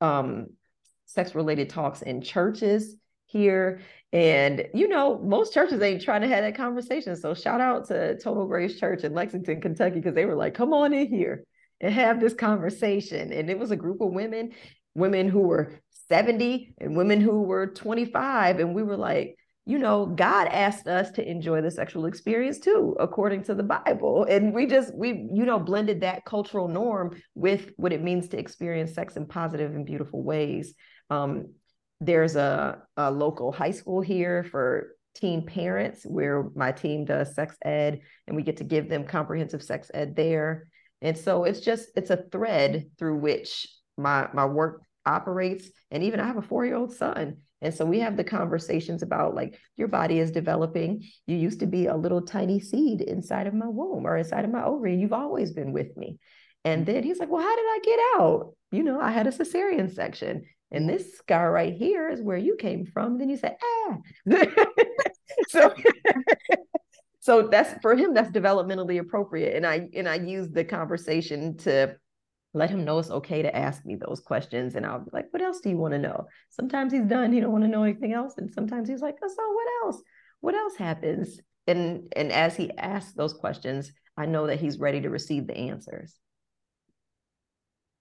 um 0.00 0.46
sex 1.06 1.34
related 1.34 1.68
talks 1.70 2.02
in 2.02 2.22
churches 2.22 2.96
here. 3.26 3.80
And, 4.12 4.66
you 4.72 4.88
know, 4.88 5.18
most 5.18 5.52
churches 5.52 5.82
ain't 5.82 6.02
trying 6.02 6.20
to 6.20 6.28
have 6.28 6.44
that 6.44 6.56
conversation. 6.56 7.16
So 7.16 7.34
shout 7.34 7.60
out 7.60 7.88
to 7.88 8.16
Total 8.18 8.46
Grace 8.46 8.78
Church 8.78 9.02
in 9.02 9.12
Lexington, 9.12 9.60
Kentucky, 9.60 9.96
because 9.96 10.14
they 10.14 10.26
were 10.26 10.36
like, 10.36 10.54
come 10.54 10.72
on 10.72 10.92
in 10.92 11.08
here 11.08 11.44
and 11.80 11.92
have 11.92 12.20
this 12.20 12.34
conversation. 12.34 13.32
And 13.32 13.50
it 13.50 13.58
was 13.58 13.70
a 13.70 13.76
group 13.76 14.00
of 14.00 14.12
women, 14.12 14.52
women 14.94 15.28
who 15.28 15.40
were 15.40 15.80
70 16.08 16.74
and 16.78 16.96
women 16.96 17.20
who 17.20 17.42
were 17.42 17.66
25. 17.66 18.60
And 18.60 18.74
we 18.74 18.82
were 18.82 18.96
like, 18.96 19.36
you 19.66 19.78
know, 19.78 20.06
God 20.06 20.48
asked 20.48 20.86
us 20.86 21.10
to 21.12 21.28
enjoy 21.28 21.62
the 21.62 21.70
sexual 21.70 22.04
experience 22.04 22.58
too, 22.58 22.94
according 23.00 23.44
to 23.44 23.54
the 23.54 23.62
Bible. 23.62 24.24
And 24.28 24.52
we 24.52 24.66
just, 24.66 24.94
we, 24.94 25.26
you 25.32 25.46
know, 25.46 25.58
blended 25.58 26.02
that 26.02 26.26
cultural 26.26 26.68
norm 26.68 27.20
with 27.34 27.72
what 27.76 27.92
it 27.92 28.02
means 28.02 28.28
to 28.28 28.38
experience 28.38 28.94
sex 28.94 29.16
in 29.16 29.26
positive 29.26 29.74
and 29.74 29.86
beautiful 29.86 30.22
ways. 30.22 30.74
Um, 31.08 31.54
there's 32.06 32.36
a, 32.36 32.78
a 32.96 33.10
local 33.10 33.52
high 33.52 33.70
school 33.70 34.00
here 34.00 34.44
for 34.44 34.96
teen 35.14 35.46
parents 35.46 36.04
where 36.04 36.50
my 36.54 36.72
team 36.72 37.04
does 37.04 37.34
sex 37.34 37.56
ed 37.64 38.00
and 38.26 38.36
we 38.36 38.42
get 38.42 38.56
to 38.58 38.64
give 38.64 38.88
them 38.88 39.04
comprehensive 39.04 39.62
sex 39.62 39.90
ed 39.94 40.16
there. 40.16 40.68
And 41.02 41.16
so 41.16 41.44
it's 41.44 41.60
just 41.60 41.88
it's 41.96 42.10
a 42.10 42.24
thread 42.32 42.90
through 42.98 43.18
which 43.18 43.68
my 43.96 44.28
my 44.32 44.44
work 44.44 44.82
operates. 45.06 45.70
And 45.90 46.02
even 46.02 46.20
I 46.20 46.26
have 46.26 46.36
a 46.36 46.42
four-year-old 46.42 46.92
son. 46.92 47.38
And 47.62 47.72
so 47.72 47.86
we 47.86 48.00
have 48.00 48.16
the 48.16 48.24
conversations 48.24 49.02
about 49.02 49.34
like 49.34 49.58
your 49.76 49.88
body 49.88 50.18
is 50.18 50.30
developing. 50.30 51.04
You 51.26 51.36
used 51.36 51.60
to 51.60 51.66
be 51.66 51.86
a 51.86 51.96
little 51.96 52.22
tiny 52.22 52.60
seed 52.60 53.00
inside 53.00 53.46
of 53.46 53.54
my 53.54 53.68
womb 53.68 54.06
or 54.06 54.18
inside 54.18 54.44
of 54.44 54.50
my 54.50 54.64
ovary. 54.64 54.96
You've 54.96 55.12
always 55.12 55.52
been 55.52 55.72
with 55.72 55.96
me. 55.96 56.18
And 56.64 56.82
mm. 56.82 56.86
then 56.86 57.02
he's 57.04 57.18
like, 57.18 57.30
Well, 57.30 57.42
how 57.42 57.56
did 57.56 57.62
I 57.62 57.78
get 57.84 58.00
out? 58.18 58.54
You 58.72 58.82
know, 58.82 59.00
I 59.00 59.12
had 59.12 59.26
a 59.26 59.30
cesarean 59.30 59.94
section 59.94 60.44
and 60.74 60.88
this 60.88 61.16
scar 61.16 61.50
right 61.50 61.72
here 61.72 62.08
is 62.08 62.20
where 62.20 62.36
you 62.36 62.56
came 62.56 62.84
from. 62.84 63.18
Then 63.18 63.28
you 63.28 63.36
say, 63.36 63.56
ah. 63.62 63.96
so, 65.48 65.74
so 67.20 67.48
that's 67.48 67.80
for 67.80 67.94
him, 67.94 68.14
that's 68.14 68.30
developmentally 68.30 68.98
appropriate. 68.98 69.56
And 69.56 69.66
I 69.66 69.88
and 69.94 70.08
I 70.08 70.16
use 70.16 70.50
the 70.50 70.64
conversation 70.64 71.56
to 71.58 71.96
let 72.52 72.70
him 72.70 72.84
know 72.84 72.98
it's 72.98 73.10
okay 73.10 73.42
to 73.42 73.56
ask 73.56 73.84
me 73.84 73.96
those 73.96 74.20
questions. 74.20 74.74
And 74.74 74.86
I'll 74.86 75.00
be 75.00 75.10
like, 75.12 75.26
what 75.30 75.42
else 75.42 75.60
do 75.60 75.70
you 75.70 75.76
want 75.76 75.92
to 75.92 75.98
know? 75.98 76.26
Sometimes 76.50 76.92
he's 76.92 77.06
done, 77.06 77.32
he 77.32 77.40
don't 77.40 77.52
want 77.52 77.64
to 77.64 77.70
know 77.70 77.82
anything 77.82 78.12
else. 78.12 78.34
And 78.38 78.50
sometimes 78.50 78.88
he's 78.88 79.02
like, 79.02 79.16
oh, 79.22 79.28
so 79.28 79.52
what 79.52 79.68
else? 79.84 80.02
What 80.40 80.54
else 80.54 80.76
happens? 80.76 81.40
And 81.66 82.12
and 82.16 82.32
as 82.32 82.56
he 82.56 82.70
asks 82.76 83.14
those 83.14 83.32
questions, 83.32 83.92
I 84.16 84.26
know 84.26 84.46
that 84.46 84.60
he's 84.60 84.78
ready 84.78 85.00
to 85.00 85.10
receive 85.10 85.46
the 85.46 85.56
answers. 85.56 86.18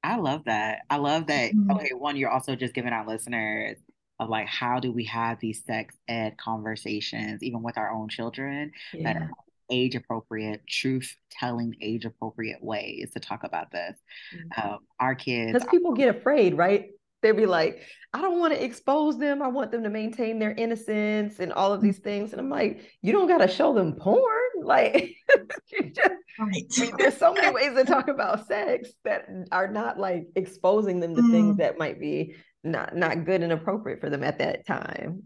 I 0.04 0.18
love 0.18 0.44
that. 0.46 0.80
I 0.90 0.98
love 0.98 1.28
that. 1.28 1.54
Mm-hmm. 1.54 1.72
Okay, 1.72 1.94
one, 1.94 2.18
you're 2.18 2.30
also 2.30 2.56
just 2.56 2.74
giving 2.74 2.94
our 2.94 3.08
listeners 3.08 3.78
of 4.20 4.30
like 4.30 4.48
how 4.48 4.80
do 4.80 4.92
we 4.92 5.06
have 5.06 5.40
these 5.40 5.64
sex 5.66 5.96
ed 6.08 6.38
conversations, 6.38 7.42
even 7.42 7.64
with 7.64 7.78
our 7.78 7.92
own 7.92 8.10
children, 8.10 8.72
yeah. 8.94 9.14
that 9.14 9.22
are 9.22 9.32
age 9.70 9.96
appropriate, 9.96 10.62
truth 10.68 11.16
telling, 11.32 11.76
age 11.82 12.06
appropriate 12.06 12.64
ways 12.64 13.12
to 13.14 13.20
talk 13.20 13.44
about 13.44 13.72
this. 13.72 13.98
Mm-hmm. 14.36 14.74
Um, 14.74 14.80
our 15.00 15.16
kids, 15.16 15.54
because 15.54 15.68
people 15.70 15.94
get 15.94 16.16
afraid, 16.16 16.58
right? 16.58 16.90
They'd 17.22 17.32
be 17.32 17.46
like, 17.46 17.82
I 18.14 18.22
don't 18.22 18.40
want 18.40 18.54
to 18.54 18.64
expose 18.64 19.18
them. 19.18 19.42
I 19.42 19.48
want 19.48 19.72
them 19.72 19.84
to 19.84 19.90
maintain 19.90 20.40
their 20.40 20.52
innocence 20.52 21.40
and 21.40 21.54
all 21.54 21.72
of 21.72 21.82
these 21.82 22.00
things. 22.00 22.34
And 22.34 22.42
I'm 22.42 22.50
like, 22.50 22.82
you 23.02 23.14
don't 23.14 23.28
got 23.28 23.38
to 23.38 23.48
show 23.48 23.74
them 23.74 23.94
porn. 23.94 24.43
Like, 24.64 25.16
just, 25.94 26.10
right. 26.40 26.66
I 26.78 26.82
mean, 26.82 26.94
there's 26.98 27.18
so 27.18 27.34
many 27.34 27.52
ways 27.54 27.76
to 27.76 27.84
talk 27.84 28.08
about 28.08 28.48
sex 28.48 28.90
that 29.04 29.28
are 29.52 29.68
not 29.68 30.00
like 30.00 30.28
exposing 30.36 31.00
them 31.00 31.16
to 31.16 31.22
mm. 31.22 31.32
things 31.32 31.58
that 31.58 31.78
might 31.78 32.00
be 32.00 32.36
not 32.64 32.96
not 32.96 33.26
good 33.26 33.44
and 33.44 33.52
appropriate 33.52 34.00
for 34.00 34.10
them 34.10 34.24
at 34.24 34.40
that 34.40 34.66
time. 34.66 35.24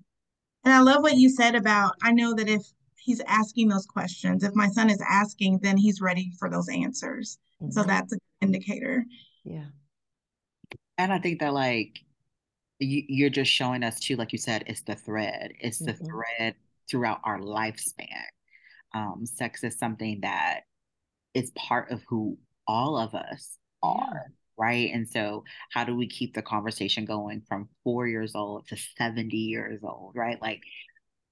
And 0.63 0.73
I 0.73 0.79
love 0.79 1.01
what 1.01 1.15
you 1.15 1.29
said 1.29 1.55
about 1.55 1.93
I 2.01 2.11
know 2.11 2.33
that 2.33 2.49
if 2.49 2.61
he's 2.97 3.21
asking 3.27 3.69
those 3.69 3.85
questions, 3.85 4.43
if 4.43 4.53
my 4.53 4.67
son 4.67 4.89
is 4.89 5.01
asking, 5.07 5.59
then 5.61 5.77
he's 5.77 6.01
ready 6.01 6.31
for 6.39 6.49
those 6.49 6.67
answers. 6.67 7.37
Mm-hmm. 7.61 7.71
So 7.71 7.83
that's 7.83 8.11
an 8.11 8.19
indicator. 8.41 9.05
Yeah. 9.43 9.65
And 10.97 11.13
I 11.13 11.19
think 11.19 11.39
that 11.39 11.53
like 11.53 11.99
you, 12.79 13.03
you're 13.07 13.29
just 13.29 13.51
showing 13.51 13.83
us 13.83 13.99
too, 13.99 14.15
like 14.15 14.33
you 14.33 14.39
said, 14.39 14.63
it's 14.67 14.81
the 14.81 14.95
thread. 14.95 15.53
It's 15.59 15.79
the 15.79 15.93
mm-hmm. 15.93 16.05
thread 16.05 16.55
throughout 16.89 17.21
our 17.23 17.39
lifespan 17.39 18.25
um, 18.97 19.25
sex 19.25 19.63
is 19.63 19.77
something 19.77 20.21
that 20.21 20.61
is 21.33 21.51
part 21.51 21.91
of 21.91 22.01
who 22.07 22.37
all 22.67 22.97
of 22.97 23.13
us 23.13 23.57
are. 23.83 24.09
Yeah. 24.11 24.33
Right. 24.59 24.89
And 24.91 25.07
so, 25.07 25.43
how 25.71 25.83
do 25.83 25.95
we 25.95 26.07
keep 26.07 26.33
the 26.33 26.41
conversation 26.41 27.05
going 27.05 27.43
from 27.47 27.69
four 27.83 28.07
years 28.07 28.33
old 28.33 28.67
to 28.69 28.77
70 28.97 29.37
years 29.37 29.81
old? 29.83 30.13
Right. 30.15 30.41
Like, 30.41 30.63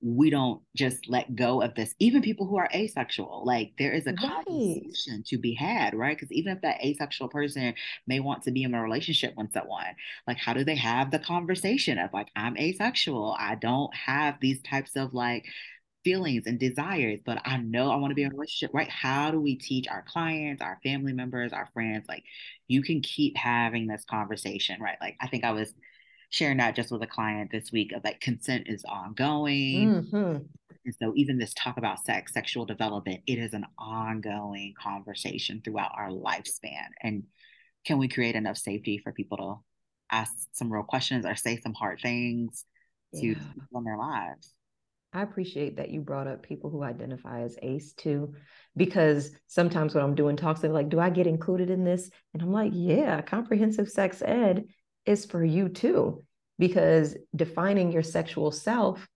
we 0.01 0.29
don't 0.29 0.61
just 0.75 1.09
let 1.09 1.35
go 1.35 1.63
of 1.63 1.73
this. 1.73 1.95
Even 1.97 2.21
people 2.21 2.45
who 2.45 2.57
are 2.57 2.69
asexual, 2.71 3.43
like 3.43 3.71
there 3.79 3.91
is 3.91 4.05
a 4.05 4.11
right. 4.11 4.45
conversation 4.45 5.23
to 5.25 5.39
be 5.39 5.55
had, 5.55 5.95
right? 5.95 6.15
Because 6.15 6.31
even 6.31 6.55
if 6.55 6.61
that 6.61 6.83
asexual 6.85 7.29
person 7.29 7.73
may 8.05 8.19
want 8.19 8.43
to 8.43 8.51
be 8.51 8.61
in 8.61 8.75
a 8.75 8.83
relationship 8.83 9.33
with 9.35 9.51
someone, 9.53 9.95
like 10.27 10.37
how 10.37 10.53
do 10.53 10.63
they 10.63 10.75
have 10.75 11.09
the 11.09 11.17
conversation 11.17 11.97
of 11.97 12.13
like, 12.13 12.27
I'm 12.35 12.55
asexual. 12.57 13.35
I 13.39 13.55
don't 13.55 13.93
have 13.95 14.35
these 14.39 14.61
types 14.61 14.95
of 14.95 15.15
like 15.15 15.45
feelings 16.05 16.43
and 16.45 16.57
desires, 16.57 17.19
but 17.25 17.41
I 17.43 17.57
know 17.57 17.91
I 17.91 17.97
want 17.97 18.11
to 18.11 18.15
be 18.15 18.21
in 18.21 18.31
a 18.31 18.35
relationship, 18.35 18.73
right? 18.73 18.87
How 18.87 19.31
do 19.31 19.41
we 19.41 19.55
teach 19.55 19.87
our 19.89 20.05
clients, 20.07 20.61
our 20.61 20.79
family 20.83 21.11
members, 21.11 21.51
our 21.51 21.67
friends? 21.73 22.05
Like, 22.07 22.23
you 22.69 22.81
can 22.83 23.01
keep 23.01 23.35
having 23.35 23.87
this 23.87 24.05
conversation, 24.09 24.79
right? 24.79 24.97
Like, 25.01 25.17
I 25.19 25.27
think 25.27 25.43
I 25.43 25.51
was 25.51 25.73
sharing 26.29 26.57
that 26.57 26.75
just 26.75 26.91
with 26.91 27.01
a 27.01 27.07
client 27.07 27.51
this 27.51 27.71
week 27.71 27.91
of 27.91 28.03
like 28.03 28.21
consent 28.21 28.67
is 28.67 28.85
ongoing. 28.87 30.03
Mm-hmm. 30.03 30.37
And 30.85 30.95
so, 31.01 31.11
even 31.15 31.39
this 31.39 31.53
talk 31.55 31.77
about 31.77 32.05
sex, 32.05 32.31
sexual 32.33 32.65
development, 32.65 33.21
it 33.25 33.39
is 33.39 33.53
an 33.53 33.65
ongoing 33.77 34.75
conversation 34.81 35.61
throughout 35.65 35.91
our 35.97 36.09
lifespan. 36.09 36.87
And 37.01 37.23
can 37.85 37.97
we 37.97 38.07
create 38.07 38.35
enough 38.35 38.57
safety 38.57 38.99
for 39.03 39.11
people 39.11 39.37
to 39.37 40.15
ask 40.15 40.31
some 40.53 40.71
real 40.71 40.83
questions 40.83 41.25
or 41.25 41.35
say 41.35 41.59
some 41.59 41.73
hard 41.73 41.99
things 41.99 42.63
yeah. 43.11 43.33
to 43.33 43.39
in 43.75 43.83
their 43.83 43.97
lives? 43.97 44.54
I 45.15 45.21
appreciate 45.21 45.77
that 45.77 45.91
you 45.91 46.01
brought 46.01 46.27
up 46.27 46.43
people 46.43 46.69
who 46.69 46.83
identify 46.83 47.43
as 47.43 47.57
ACE 47.61 47.93
too, 47.93 48.33
because 48.75 49.31
sometimes 49.47 49.95
when 49.95 50.03
I'm 50.03 50.13
doing 50.13 50.35
talks, 50.35 50.59
they're 50.59 50.73
like, 50.73 50.89
Do 50.89 50.99
I 50.99 51.09
get 51.09 51.25
included 51.25 51.69
in 51.69 51.85
this? 51.85 52.09
And 52.33 52.43
I'm 52.43 52.51
like, 52.51 52.73
Yeah, 52.75 53.21
comprehensive 53.21 53.89
sex 53.89 54.21
ed 54.21 54.65
is 55.05 55.25
for 55.25 55.41
you 55.41 55.69
too, 55.69 56.21
because 56.59 57.15
defining 57.33 57.93
your 57.93 58.03
sexual 58.03 58.51
self 58.51 59.07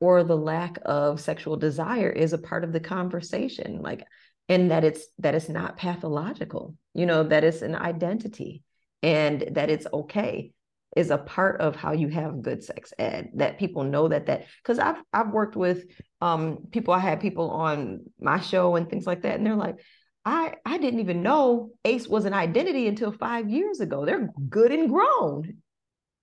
or 0.00 0.24
the 0.24 0.36
lack 0.36 0.78
of 0.86 1.20
sexual 1.20 1.58
desire 1.58 2.08
is 2.08 2.32
a 2.32 2.38
part 2.38 2.64
of 2.64 2.72
the 2.72 2.80
conversation. 2.80 3.82
Like, 3.82 4.06
and 4.48 4.70
that 4.70 4.82
it's 4.82 5.04
that 5.18 5.34
it's 5.34 5.50
not 5.50 5.76
pathological, 5.76 6.74
you 6.94 7.04
know, 7.04 7.22
that 7.22 7.44
it's 7.44 7.60
an 7.60 7.74
identity 7.74 8.62
and 9.02 9.44
that 9.50 9.68
it's 9.68 9.86
okay 9.92 10.53
is 10.96 11.10
a 11.10 11.18
part 11.18 11.60
of 11.60 11.76
how 11.76 11.92
you 11.92 12.08
have 12.08 12.42
good 12.42 12.62
sex 12.62 12.92
ed 12.98 13.30
that 13.34 13.58
people 13.58 13.84
know 13.84 14.08
that 14.08 14.26
that 14.26 14.46
because 14.62 14.78
I've 14.78 15.02
I've 15.12 15.30
worked 15.30 15.56
with 15.56 15.84
um 16.20 16.66
people 16.70 16.94
I 16.94 17.00
had 17.00 17.20
people 17.20 17.50
on 17.50 18.00
my 18.20 18.40
show 18.40 18.76
and 18.76 18.88
things 18.88 19.06
like 19.06 19.22
that 19.22 19.36
and 19.36 19.46
they're 19.46 19.56
like 19.56 19.76
I 20.24 20.54
I 20.64 20.78
didn't 20.78 21.00
even 21.00 21.22
know 21.22 21.70
ACE 21.84 22.08
was 22.08 22.24
an 22.24 22.34
identity 22.34 22.86
until 22.86 23.12
5 23.12 23.48
years 23.48 23.80
ago 23.80 24.04
they're 24.04 24.30
good 24.48 24.72
and 24.72 24.88
grown 24.88 25.58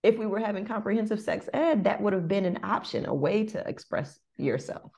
if 0.03 0.17
we 0.17 0.25
were 0.25 0.39
having 0.39 0.65
comprehensive 0.65 1.21
sex 1.21 1.47
ed 1.53 1.83
that 1.83 2.01
would 2.01 2.13
have 2.13 2.27
been 2.27 2.45
an 2.45 2.59
option 2.63 3.05
a 3.05 3.13
way 3.13 3.45
to 3.45 3.67
express 3.67 4.19
yourself 4.37 4.91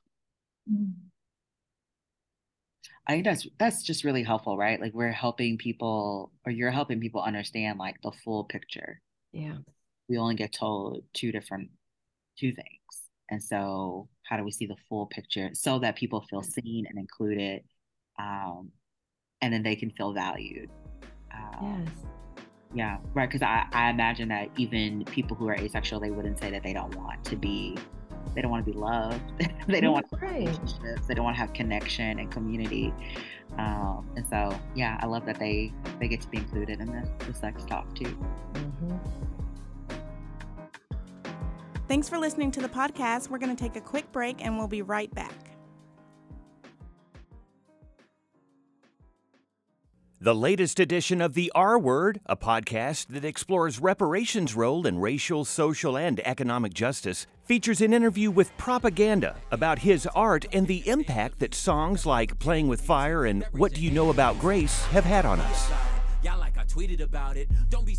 mm-hmm. 0.71 0.91
I 3.05 3.13
think 3.13 3.25
that's 3.25 3.47
that's 3.59 3.83
just 3.83 4.03
really 4.05 4.23
helpful, 4.23 4.57
right? 4.57 4.79
Like 4.79 4.93
we're 4.93 5.11
helping 5.11 5.57
people 5.57 6.31
or 6.45 6.51
you're 6.51 6.71
helping 6.71 7.01
people 7.01 7.21
understand 7.21 7.77
like 7.77 8.01
the 8.01 8.11
full 8.23 8.45
picture. 8.45 9.01
Yeah. 9.33 9.57
We 10.07 10.17
only 10.17 10.35
get 10.35 10.53
told 10.53 11.03
two 11.13 11.31
different 11.31 11.69
two 12.37 12.53
things. 12.53 12.67
And 13.29 13.41
so 13.41 14.07
how 14.23 14.37
do 14.37 14.43
we 14.43 14.51
see 14.51 14.65
the 14.65 14.75
full 14.87 15.07
picture 15.07 15.49
so 15.53 15.79
that 15.79 15.95
people 15.95 16.25
feel 16.29 16.43
seen 16.43 16.85
and 16.87 16.97
included? 16.97 17.63
Um, 18.19 18.71
and 19.41 19.53
then 19.53 19.63
they 19.63 19.75
can 19.75 19.91
feel 19.91 20.13
valued. 20.13 20.69
Um, 21.33 21.83
yes. 21.85 21.93
Yeah, 22.75 22.97
right. 23.13 23.29
Because 23.29 23.43
I, 23.43 23.65
I 23.71 23.89
imagine 23.89 24.29
that 24.29 24.49
even 24.57 25.03
people 25.05 25.35
who 25.35 25.47
are 25.47 25.55
asexual, 25.55 25.99
they 25.99 26.11
wouldn't 26.11 26.39
say 26.39 26.49
that 26.51 26.63
they 26.63 26.73
don't 26.73 26.95
want 26.95 27.23
to 27.25 27.35
be 27.35 27.77
they 28.33 28.41
don't 28.41 28.51
want 28.51 28.65
to 28.65 28.71
be 28.71 28.77
loved. 28.77 29.21
they 29.67 29.81
don't 29.81 29.93
want 29.93 30.05
relationships. 30.11 31.07
They 31.07 31.13
don't 31.13 31.23
want 31.23 31.35
to 31.35 31.39
have 31.39 31.53
connection 31.53 32.19
and 32.19 32.31
community. 32.31 32.93
Um, 33.57 34.09
and 34.15 34.27
so, 34.27 34.57
yeah, 34.75 34.99
I 35.01 35.05
love 35.05 35.25
that 35.25 35.39
they 35.39 35.71
they 35.99 36.07
get 36.07 36.21
to 36.21 36.27
be 36.27 36.37
included 36.37 36.79
in 36.79 36.87
the, 36.87 37.07
the 37.25 37.33
sex 37.33 37.63
talk 37.65 37.93
too. 37.95 38.17
Mm-hmm. 38.53 38.97
Thanks 41.87 42.09
for 42.09 42.17
listening 42.17 42.49
to 42.51 42.61
the 42.61 42.69
podcast. 42.69 43.29
We're 43.29 43.37
going 43.37 43.55
to 43.55 43.61
take 43.61 43.75
a 43.75 43.81
quick 43.81 44.11
break 44.11 44.43
and 44.43 44.57
we'll 44.57 44.67
be 44.67 44.81
right 44.81 45.13
back. 45.13 45.42
The 50.23 50.33
latest 50.33 50.79
edition 50.79 51.19
of 51.19 51.33
The 51.33 51.51
R 51.53 51.77
Word, 51.77 52.21
a 52.27 52.37
podcast 52.37 53.07
that 53.07 53.25
explores 53.25 53.81
reparations' 53.81 54.55
role 54.55 54.87
in 54.87 54.99
racial, 54.99 55.43
social, 55.43 55.97
and 55.97 56.25
economic 56.25 56.73
justice, 56.73 57.27
features 57.43 57.81
an 57.81 57.91
interview 57.91 58.31
with 58.31 58.55
Propaganda 58.55 59.35
about 59.51 59.79
his 59.79 60.07
art 60.15 60.45
and 60.53 60.65
the 60.65 60.87
impact 60.87 61.39
that 61.39 61.53
songs 61.53 62.05
like 62.05 62.39
Playing 62.39 62.69
with 62.69 62.79
Fire 62.79 63.25
and 63.25 63.43
What 63.51 63.73
Do 63.73 63.81
You 63.81 63.91
Know 63.91 64.11
About 64.11 64.39
Grace 64.39 64.85
have 64.85 65.03
had 65.03 65.25
on 65.25 65.41
us 65.41 65.92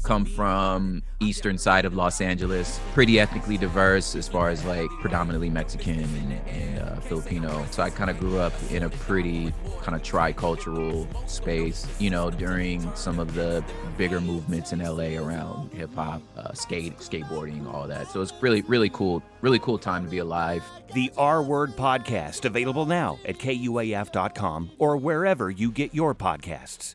come 0.03 0.25
from 0.25 1.03
eastern 1.21 1.59
side 1.59 1.85
of 1.85 1.95
Los 1.95 2.21
Angeles, 2.21 2.81
pretty 2.93 3.19
ethnically 3.21 3.57
diverse 3.57 4.15
as 4.15 4.29
far 4.29 4.49
as 4.49 4.65
like 4.65 4.91
predominantly 5.01 5.51
Mexican 5.51 6.01
and, 6.01 6.33
and 6.49 6.79
uh, 6.81 7.01
Filipino. 7.01 7.65
So 7.71 7.83
I 7.83 7.91
kind 7.91 8.11
of 8.11 8.19
grew 8.19 8.39
up 8.39 8.53
in 8.71 8.83
a 8.83 8.91
pretty 8.91 9.53
kind 9.83 9.95
of 9.95 10.03
tri-cultural 10.03 11.09
space. 11.27 11.87
You 11.99 12.11
know, 12.11 12.31
during 12.31 12.95
some 12.95 13.19
of 13.19 13.35
the 13.35 13.65
bigger 13.97 14.21
movements 14.21 14.73
in 14.73 14.81
LA 14.81 15.21
around 15.21 15.73
hip 15.73 15.95
hop, 15.95 16.23
uh, 16.37 16.53
skate, 16.53 16.99
skateboarding, 16.99 17.73
all 17.73 17.87
that. 17.89 18.11
So 18.11 18.21
it's 18.21 18.33
really, 18.41 18.63
really 18.63 18.91
cool, 18.91 19.23
really 19.41 19.59
cool 19.59 19.79
time 19.79 20.05
to 20.05 20.11
be 20.11 20.19
alive. 20.19 20.65
The 20.95 21.13
R 21.17 21.43
Word 21.43 21.77
Podcast 21.77 22.45
available 22.45 22.87
now 22.87 23.19
at 23.25 23.39
kuaf.com 23.39 24.71
or 24.79 24.97
wherever 24.97 25.51
you 25.51 25.71
get 25.71 25.95
your 25.95 26.15
podcasts. 26.15 26.95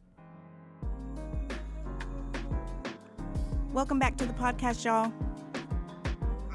Welcome 3.72 4.00
back 4.00 4.18
to 4.18 4.26
the 4.26 4.34
podcast, 4.34 4.84
y'all. 4.84 5.14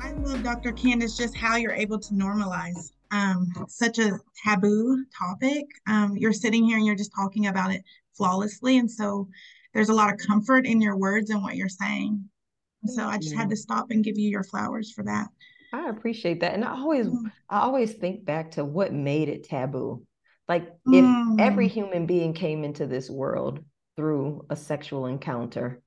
I 0.02 0.10
love 0.14 0.42
Dr. 0.42 0.72
Candice 0.72 1.16
just 1.16 1.36
how 1.36 1.54
you're 1.54 1.72
able 1.72 2.00
to 2.00 2.12
normalize 2.12 2.90
um, 3.12 3.52
such 3.68 4.00
a 4.00 4.18
taboo 4.44 5.04
topic. 5.16 5.64
Um, 5.86 6.16
you're 6.16 6.32
sitting 6.32 6.64
here 6.64 6.76
and 6.76 6.84
you're 6.84 6.96
just 6.96 7.14
talking 7.14 7.46
about 7.46 7.72
it 7.72 7.84
flawlessly. 8.14 8.78
And 8.78 8.90
so 8.90 9.28
there's 9.72 9.90
a 9.90 9.94
lot 9.94 10.12
of 10.12 10.18
comfort 10.18 10.66
in 10.66 10.80
your 10.80 10.96
words 10.96 11.30
and 11.30 11.40
what 11.40 11.54
you're 11.54 11.68
saying. 11.68 12.28
so 12.84 13.06
I 13.06 13.18
just 13.18 13.36
had 13.36 13.48
to 13.50 13.56
stop 13.56 13.92
and 13.92 14.02
give 14.02 14.18
you 14.18 14.28
your 14.28 14.44
flowers 14.44 14.90
for 14.90 15.04
that. 15.04 15.28
I 15.72 15.90
appreciate 15.90 16.40
that. 16.40 16.54
And 16.54 16.64
I 16.64 16.72
always 16.72 17.06
mm. 17.06 17.30
I 17.48 17.60
always 17.60 17.92
think 17.92 18.24
back 18.24 18.50
to 18.52 18.64
what 18.64 18.92
made 18.92 19.28
it 19.28 19.44
taboo. 19.44 20.04
Like 20.48 20.64
if 20.86 21.04
mm. 21.04 21.40
every 21.40 21.68
human 21.68 22.06
being 22.06 22.32
came 22.32 22.64
into 22.64 22.88
this 22.88 23.08
world 23.08 23.64
through 23.96 24.46
a 24.50 24.56
sexual 24.56 25.06
encounter, 25.06 25.80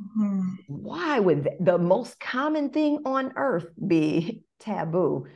Mm-hmm. 0.00 0.54
Why 0.68 1.18
would 1.20 1.48
the 1.60 1.78
most 1.78 2.18
common 2.20 2.70
thing 2.70 3.00
on 3.04 3.32
earth 3.36 3.66
be 3.86 4.42
taboo? 4.60 5.26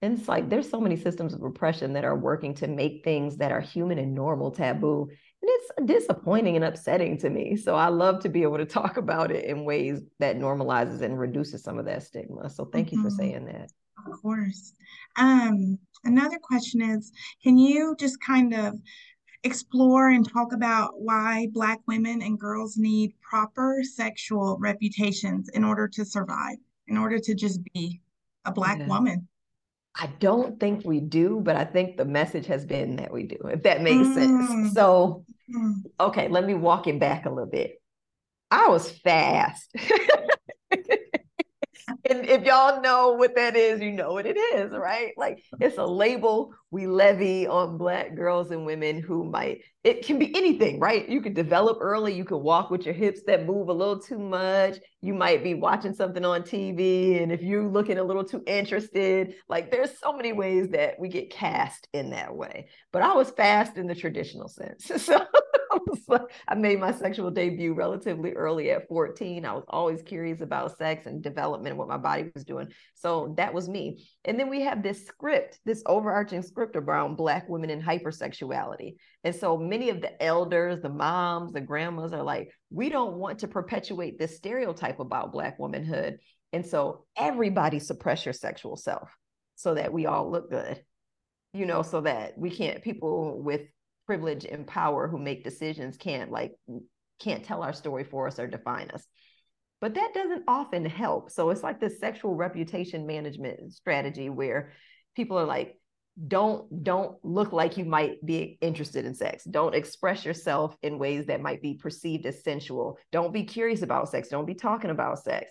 And 0.00 0.18
it's 0.18 0.28
like 0.28 0.48
there's 0.48 0.68
so 0.68 0.80
many 0.80 0.96
systems 0.96 1.32
of 1.32 1.42
oppression 1.42 1.92
that 1.92 2.04
are 2.04 2.16
working 2.16 2.54
to 2.54 2.66
make 2.66 3.04
things 3.04 3.36
that 3.36 3.52
are 3.52 3.60
human 3.60 3.98
and 3.98 4.14
normal 4.14 4.50
taboo. 4.50 5.02
And 5.02 5.10
it's 5.42 5.70
disappointing 5.84 6.56
and 6.56 6.64
upsetting 6.64 7.18
to 7.18 7.30
me. 7.30 7.56
So 7.56 7.76
I 7.76 7.88
love 7.88 8.20
to 8.22 8.28
be 8.28 8.42
able 8.42 8.58
to 8.58 8.64
talk 8.80 8.96
about 8.96 9.30
it 9.30 9.44
in 9.44 9.64
ways 9.64 10.00
that 10.18 10.38
normalizes 10.38 11.02
and 11.02 11.18
reduces 11.18 11.62
some 11.62 11.78
of 11.78 11.84
that 11.86 12.02
stigma. 12.02 12.50
So 12.50 12.64
thank 12.64 12.88
mm-hmm. 12.88 12.96
you 12.96 13.02
for 13.02 13.08
mm-hmm. 13.10 13.18
saying 13.18 13.44
that. 13.46 13.70
Of 14.06 14.20
course. 14.20 14.74
Um, 15.16 15.78
another 16.04 16.38
question 16.42 16.82
is 16.82 17.12
can 17.42 17.56
you 17.58 17.94
just 17.98 18.20
kind 18.20 18.54
of 18.54 18.74
explore 19.44 20.10
and 20.10 20.28
talk 20.28 20.52
about 20.52 21.00
why 21.00 21.48
Black 21.52 21.80
women 21.86 22.22
and 22.22 22.38
girls 22.38 22.76
need 22.76 23.12
proper 23.20 23.82
sexual 23.82 24.56
reputations 24.60 25.48
in 25.50 25.64
order 25.64 25.88
to 25.88 26.04
survive, 26.04 26.56
in 26.86 26.96
order 26.96 27.18
to 27.18 27.34
just 27.34 27.60
be 27.72 28.00
a 28.44 28.52
Black 28.52 28.78
yeah. 28.78 28.86
woman. 28.86 29.28
I 29.94 30.06
don't 30.20 30.58
think 30.58 30.84
we 30.86 31.00
do, 31.00 31.40
but 31.42 31.56
I 31.56 31.64
think 31.64 31.96
the 31.96 32.04
message 32.04 32.46
has 32.46 32.64
been 32.64 32.96
that 32.96 33.12
we 33.12 33.24
do, 33.24 33.36
if 33.44 33.62
that 33.64 33.82
makes 33.82 34.08
mm. 34.08 34.14
sense. 34.14 34.74
So, 34.74 35.24
mm. 35.54 35.74
okay, 36.00 36.28
let 36.28 36.46
me 36.46 36.54
walk 36.54 36.86
it 36.86 36.98
back 36.98 37.26
a 37.26 37.30
little 37.30 37.50
bit. 37.50 37.80
I 38.50 38.68
was 38.68 38.90
fast. 38.90 39.74
and 42.12 42.28
if 42.28 42.44
y'all 42.44 42.80
know 42.82 43.12
what 43.12 43.34
that 43.36 43.56
is, 43.56 43.80
you 43.80 43.92
know 43.92 44.12
what 44.12 44.26
it 44.26 44.36
is, 44.36 44.72
right? 44.72 45.12
Like 45.16 45.42
it's 45.60 45.78
a 45.78 45.84
label 45.84 46.52
we 46.70 46.86
levy 46.86 47.46
on 47.46 47.76
black 47.76 48.14
girls 48.14 48.50
and 48.50 48.64
women 48.66 49.00
who 49.00 49.24
might 49.24 49.62
it 49.84 50.06
can 50.06 50.18
be 50.18 50.34
anything, 50.36 50.78
right? 50.78 51.08
You 51.08 51.20
could 51.20 51.34
develop 51.34 51.78
early, 51.80 52.14
you 52.14 52.24
could 52.24 52.38
walk 52.38 52.70
with 52.70 52.84
your 52.84 52.94
hips 52.94 53.22
that 53.26 53.46
move 53.46 53.68
a 53.68 53.72
little 53.72 53.98
too 53.98 54.18
much. 54.18 54.76
You 55.00 55.12
might 55.12 55.42
be 55.42 55.54
watching 55.54 55.92
something 55.92 56.24
on 56.24 56.42
TV 56.42 57.22
and 57.22 57.32
if 57.32 57.42
you're 57.42 57.66
looking 57.66 57.98
a 57.98 58.04
little 58.04 58.24
too 58.24 58.42
interested, 58.46 59.34
like 59.48 59.70
there's 59.70 59.98
so 59.98 60.12
many 60.12 60.32
ways 60.32 60.68
that 60.68 60.98
we 61.00 61.08
get 61.08 61.30
cast 61.30 61.88
in 61.92 62.10
that 62.10 62.34
way. 62.34 62.68
But 62.92 63.02
I 63.02 63.14
was 63.14 63.30
fast 63.30 63.76
in 63.76 63.86
the 63.86 63.94
traditional 63.94 64.48
sense. 64.48 64.90
So 65.02 65.26
I 66.48 66.54
made 66.54 66.80
my 66.80 66.92
sexual 66.92 67.30
debut 67.30 67.74
relatively 67.74 68.32
early 68.32 68.70
at 68.70 68.88
14. 68.88 69.44
I 69.44 69.52
was 69.52 69.64
always 69.68 70.02
curious 70.02 70.40
about 70.40 70.76
sex 70.76 71.06
and 71.06 71.22
development, 71.22 71.72
and 71.72 71.78
what 71.78 71.88
my 71.88 71.96
body 71.96 72.30
was 72.34 72.44
doing. 72.44 72.68
So 72.94 73.34
that 73.36 73.54
was 73.54 73.68
me. 73.68 74.06
And 74.24 74.38
then 74.38 74.48
we 74.48 74.62
have 74.62 74.82
this 74.82 75.06
script, 75.06 75.58
this 75.64 75.82
overarching 75.86 76.42
script 76.42 76.76
around 76.76 77.16
Black 77.16 77.48
women 77.48 77.70
and 77.70 77.82
hypersexuality. 77.82 78.96
And 79.24 79.34
so 79.34 79.56
many 79.56 79.90
of 79.90 80.00
the 80.00 80.22
elders, 80.22 80.80
the 80.80 80.88
moms, 80.88 81.52
the 81.52 81.60
grandmas 81.60 82.12
are 82.12 82.22
like, 82.22 82.50
we 82.70 82.88
don't 82.88 83.14
want 83.14 83.40
to 83.40 83.48
perpetuate 83.48 84.18
this 84.18 84.36
stereotype 84.36 85.00
about 85.00 85.32
Black 85.32 85.58
womanhood. 85.58 86.18
And 86.52 86.66
so 86.66 87.06
everybody 87.16 87.78
suppress 87.78 88.26
your 88.26 88.34
sexual 88.34 88.76
self 88.76 89.16
so 89.56 89.74
that 89.74 89.92
we 89.92 90.06
all 90.06 90.30
look 90.30 90.50
good 90.50 90.82
you 91.54 91.66
know, 91.66 91.82
so 91.82 92.00
that 92.00 92.36
we 92.38 92.50
can't, 92.50 92.82
people 92.82 93.40
with 93.42 93.62
privilege 94.06 94.44
and 94.44 94.66
power 94.66 95.08
who 95.08 95.18
make 95.18 95.44
decisions 95.44 95.96
can't 95.96 96.30
like 96.30 96.52
can't 97.20 97.44
tell 97.44 97.62
our 97.62 97.72
story 97.72 98.04
for 98.04 98.26
us 98.26 98.38
or 98.38 98.46
define 98.46 98.90
us. 98.90 99.06
But 99.80 99.94
that 99.94 100.12
doesn't 100.14 100.44
often 100.48 100.84
help. 100.84 101.30
So 101.30 101.50
it's 101.50 101.62
like 101.62 101.80
this 101.80 101.98
sexual 101.98 102.34
reputation 102.34 103.06
management 103.06 103.72
strategy 103.72 104.28
where 104.28 104.72
people 105.14 105.38
are 105.38 105.44
like 105.44 105.76
don't 106.28 106.84
don't 106.84 107.16
look 107.24 107.52
like 107.52 107.78
you 107.78 107.86
might 107.86 108.24
be 108.24 108.58
interested 108.60 109.06
in 109.06 109.14
sex. 109.14 109.44
Don't 109.44 109.74
express 109.74 110.24
yourself 110.24 110.76
in 110.82 110.98
ways 110.98 111.26
that 111.26 111.40
might 111.40 111.62
be 111.62 111.74
perceived 111.74 112.26
as 112.26 112.44
sensual. 112.44 112.98
Don't 113.12 113.32
be 113.32 113.44
curious 113.44 113.82
about 113.82 114.10
sex. 114.10 114.28
Don't 114.28 114.46
be 114.46 114.54
talking 114.54 114.90
about 114.90 115.22
sex. 115.22 115.50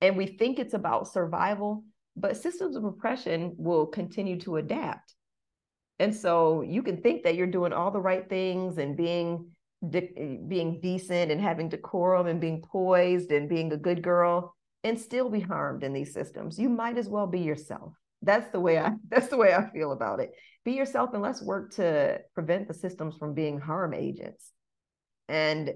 And 0.00 0.16
we 0.16 0.26
think 0.26 0.58
it's 0.58 0.74
about 0.74 1.12
survival 1.12 1.84
but 2.16 2.36
systems 2.36 2.76
of 2.76 2.84
oppression 2.84 3.54
will 3.56 3.86
continue 3.86 4.38
to 4.40 4.56
adapt 4.56 5.13
and 5.98 6.14
so 6.14 6.62
you 6.62 6.82
can 6.82 7.00
think 7.00 7.22
that 7.22 7.36
you're 7.36 7.46
doing 7.46 7.72
all 7.72 7.90
the 7.90 8.00
right 8.00 8.28
things 8.28 8.78
and 8.78 8.96
being 8.96 9.50
de- 9.88 10.12
eh, 10.16 10.36
being 10.48 10.80
decent 10.80 11.30
and 11.30 11.40
having 11.40 11.68
decorum 11.68 12.26
and 12.26 12.40
being 12.40 12.62
poised 12.62 13.30
and 13.30 13.48
being 13.48 13.72
a 13.72 13.76
good 13.76 14.02
girl 14.02 14.54
and 14.82 14.98
still 14.98 15.30
be 15.30 15.40
harmed 15.40 15.82
in 15.82 15.92
these 15.92 16.12
systems. 16.12 16.58
You 16.58 16.68
might 16.68 16.98
as 16.98 17.08
well 17.08 17.26
be 17.26 17.40
yourself. 17.40 17.92
That's 18.22 18.50
the 18.50 18.60
way 18.60 18.78
I 18.78 18.92
that's 19.08 19.28
the 19.28 19.36
way 19.36 19.54
I 19.54 19.70
feel 19.70 19.92
about 19.92 20.20
it. 20.20 20.32
Be 20.64 20.72
yourself 20.72 21.10
and 21.12 21.22
let's 21.22 21.42
work 21.42 21.74
to 21.74 22.20
prevent 22.34 22.68
the 22.68 22.74
systems 22.74 23.16
from 23.16 23.34
being 23.34 23.60
harm 23.60 23.94
agents. 23.94 24.50
And 25.28 25.72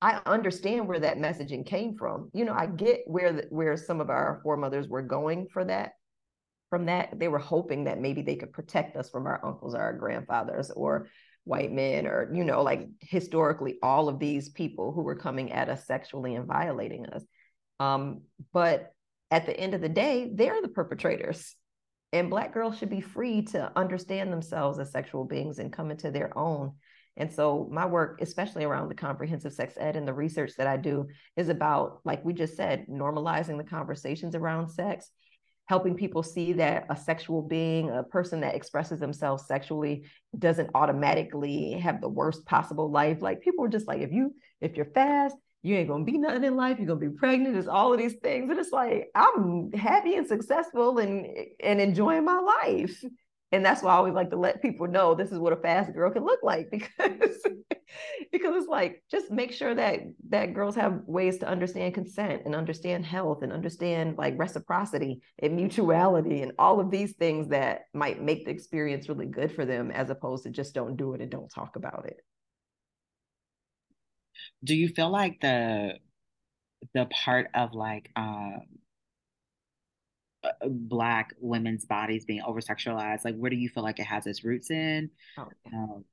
I 0.00 0.20
understand 0.26 0.88
where 0.88 1.00
that 1.00 1.18
messaging 1.18 1.64
came 1.64 1.96
from. 1.96 2.30
You 2.34 2.44
know, 2.44 2.52
I 2.52 2.66
get 2.66 3.02
where 3.06 3.32
the, 3.32 3.46
where 3.50 3.76
some 3.76 4.00
of 4.00 4.10
our 4.10 4.40
foremothers 4.42 4.88
were 4.88 5.02
going 5.02 5.46
for 5.52 5.64
that 5.64 5.92
from 6.72 6.86
that 6.86 7.18
they 7.18 7.28
were 7.28 7.38
hoping 7.38 7.84
that 7.84 8.00
maybe 8.00 8.22
they 8.22 8.34
could 8.34 8.50
protect 8.50 8.96
us 8.96 9.10
from 9.10 9.26
our 9.26 9.44
uncles 9.44 9.74
or 9.74 9.82
our 9.82 9.92
grandfathers 9.92 10.70
or 10.70 11.06
white 11.44 11.70
men 11.70 12.06
or 12.06 12.32
you 12.34 12.44
know 12.44 12.62
like 12.62 12.88
historically 13.00 13.76
all 13.82 14.08
of 14.08 14.18
these 14.18 14.48
people 14.48 14.90
who 14.90 15.02
were 15.02 15.14
coming 15.14 15.52
at 15.52 15.68
us 15.68 15.86
sexually 15.86 16.34
and 16.34 16.46
violating 16.46 17.04
us. 17.04 17.22
Um, 17.78 18.22
but 18.54 18.94
at 19.30 19.44
the 19.44 19.54
end 19.54 19.74
of 19.74 19.82
the 19.82 19.88
day 19.90 20.32
they're 20.34 20.62
the 20.62 20.68
perpetrators 20.68 21.54
and 22.10 22.30
black 22.30 22.54
girls 22.54 22.78
should 22.78 22.88
be 22.88 23.02
free 23.02 23.42
to 23.42 23.70
understand 23.76 24.32
themselves 24.32 24.78
as 24.78 24.92
sexual 24.92 25.26
beings 25.26 25.58
and 25.58 25.70
come 25.70 25.90
into 25.90 26.10
their 26.10 26.36
own. 26.38 26.72
And 27.18 27.30
so 27.30 27.68
my 27.70 27.84
work 27.84 28.22
especially 28.22 28.64
around 28.64 28.88
the 28.88 28.94
comprehensive 28.94 29.52
sex 29.52 29.74
ed 29.78 29.96
and 29.96 30.08
the 30.08 30.14
research 30.14 30.52
that 30.56 30.66
i 30.66 30.78
do 30.78 31.06
is 31.36 31.50
about 31.50 32.00
like 32.06 32.24
we 32.24 32.32
just 32.32 32.56
said 32.56 32.86
normalizing 32.88 33.58
the 33.58 33.72
conversations 33.76 34.34
around 34.34 34.70
sex 34.70 35.10
helping 35.72 35.94
people 35.94 36.22
see 36.22 36.52
that 36.52 36.84
a 36.90 36.96
sexual 36.96 37.40
being 37.40 37.88
a 37.90 38.02
person 38.02 38.40
that 38.42 38.54
expresses 38.54 39.00
themselves 39.00 39.46
sexually 39.46 40.04
doesn't 40.38 40.68
automatically 40.74 41.72
have 41.72 42.02
the 42.02 42.08
worst 42.20 42.44
possible 42.44 42.90
life 42.90 43.22
like 43.22 43.40
people 43.40 43.64
are 43.64 43.74
just 43.76 43.88
like 43.88 44.02
if 44.02 44.12
you 44.12 44.34
if 44.60 44.76
you're 44.76 44.92
fast 45.00 45.34
you 45.62 45.76
ain't 45.76 45.88
gonna 45.88 46.04
be 46.04 46.18
nothing 46.18 46.42
in 46.42 46.56
life. 46.56 46.78
You're 46.78 46.88
gonna 46.88 47.08
be 47.08 47.16
pregnant. 47.16 47.56
It's 47.56 47.68
all 47.68 47.92
of 47.92 47.98
these 48.00 48.14
things, 48.14 48.50
and 48.50 48.58
it's 48.58 48.72
like 48.72 49.10
I'm 49.14 49.72
happy 49.72 50.16
and 50.16 50.26
successful 50.26 50.98
and 50.98 51.24
and 51.60 51.80
enjoying 51.80 52.24
my 52.24 52.40
life. 52.64 53.04
And 53.52 53.64
that's 53.64 53.82
why 53.82 53.92
I 53.92 53.96
always 53.96 54.14
like 54.14 54.30
to 54.30 54.36
let 54.36 54.62
people 54.62 54.88
know 54.88 55.14
this 55.14 55.30
is 55.30 55.38
what 55.38 55.52
a 55.52 55.56
fast 55.56 55.92
girl 55.92 56.10
can 56.10 56.24
look 56.24 56.40
like 56.42 56.70
because 56.70 57.46
because 58.32 58.56
it's 58.56 58.68
like 58.68 59.02
just 59.10 59.30
make 59.30 59.52
sure 59.52 59.74
that 59.74 60.00
that 60.30 60.54
girls 60.54 60.74
have 60.76 61.02
ways 61.06 61.38
to 61.38 61.46
understand 61.46 61.92
consent 61.92 62.42
and 62.46 62.54
understand 62.54 63.04
health 63.04 63.42
and 63.42 63.52
understand 63.52 64.16
like 64.16 64.38
reciprocity 64.38 65.20
and 65.40 65.54
mutuality 65.54 66.40
and 66.40 66.52
all 66.58 66.80
of 66.80 66.90
these 66.90 67.12
things 67.12 67.48
that 67.48 67.82
might 67.92 68.22
make 68.22 68.46
the 68.46 68.50
experience 68.50 69.08
really 69.08 69.26
good 69.26 69.52
for 69.54 69.66
them 69.66 69.90
as 69.90 70.08
opposed 70.08 70.44
to 70.44 70.50
just 70.50 70.74
don't 70.74 70.96
do 70.96 71.12
it 71.12 71.20
and 71.20 71.30
don't 71.30 71.50
talk 71.50 71.76
about 71.76 72.06
it. 72.06 72.16
Do 74.64 74.74
you 74.74 74.88
feel 74.88 75.10
like 75.10 75.40
the 75.40 75.98
the 76.94 77.06
part 77.06 77.48
of 77.54 77.74
like 77.74 78.10
um 78.16 78.62
Uh, 80.44 80.48
uh, 80.60 80.68
black 80.68 81.34
women's 81.38 81.84
bodies 81.84 82.24
being 82.24 82.42
over 82.42 82.60
sexualized 82.60 83.24
like 83.24 83.36
where 83.36 83.50
do 83.50 83.56
you 83.56 83.68
feel 83.68 83.84
like 83.84 84.00
it 84.00 84.06
has 84.06 84.26
its 84.26 84.42
roots 84.44 84.70
in? 84.70 85.08
Oh, 85.38 85.46
yeah. 85.70 85.78
um, 85.78 86.04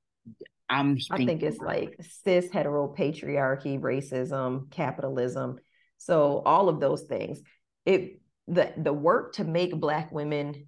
i'm 0.70 0.98
i 1.10 1.18
think 1.18 1.42
it's 1.42 1.58
like 1.58 1.96
cis 2.24 2.48
hetero 2.52 2.94
patriarchy 2.96 3.80
racism 3.80 4.70
capitalism. 4.72 5.58
So 5.98 6.42
all 6.46 6.70
of 6.70 6.80
those 6.80 7.04
things. 7.04 7.42
It 7.86 8.22
the 8.48 8.74
the 8.78 8.94
work 8.94 9.34
to 9.34 9.44
make 9.44 9.80
black 9.80 10.12
women 10.12 10.68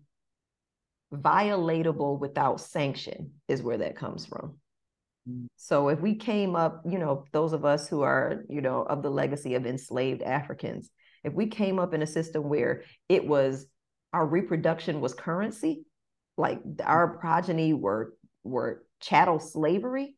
violatable 1.13 2.19
without 2.19 2.61
sanction 2.61 3.33
is 3.47 3.61
where 3.61 3.77
that 3.77 3.97
comes 3.97 4.25
from. 4.25 4.57
Mm. 5.29 5.47
So 5.57 5.89
if 5.89 5.99
we 5.99 6.15
came 6.15 6.55
up, 6.55 6.81
you 6.89 6.99
know, 6.99 7.25
those 7.31 7.53
of 7.53 7.65
us 7.65 7.87
who 7.87 8.01
are, 8.01 8.43
you 8.49 8.61
know, 8.61 8.81
of 8.83 9.01
the 9.01 9.09
legacy 9.09 9.55
of 9.55 9.65
enslaved 9.65 10.21
Africans, 10.21 10.89
if 11.23 11.33
we 11.33 11.47
came 11.47 11.79
up 11.79 11.93
in 11.93 12.01
a 12.01 12.07
system 12.07 12.49
where 12.49 12.83
it 13.09 13.25
was 13.25 13.65
our 14.13 14.25
reproduction 14.25 15.01
was 15.01 15.13
currency, 15.13 15.85
like 16.37 16.59
our 16.83 17.17
progeny 17.17 17.73
were 17.73 18.13
were 18.43 18.83
chattel 18.99 19.39
slavery, 19.39 20.15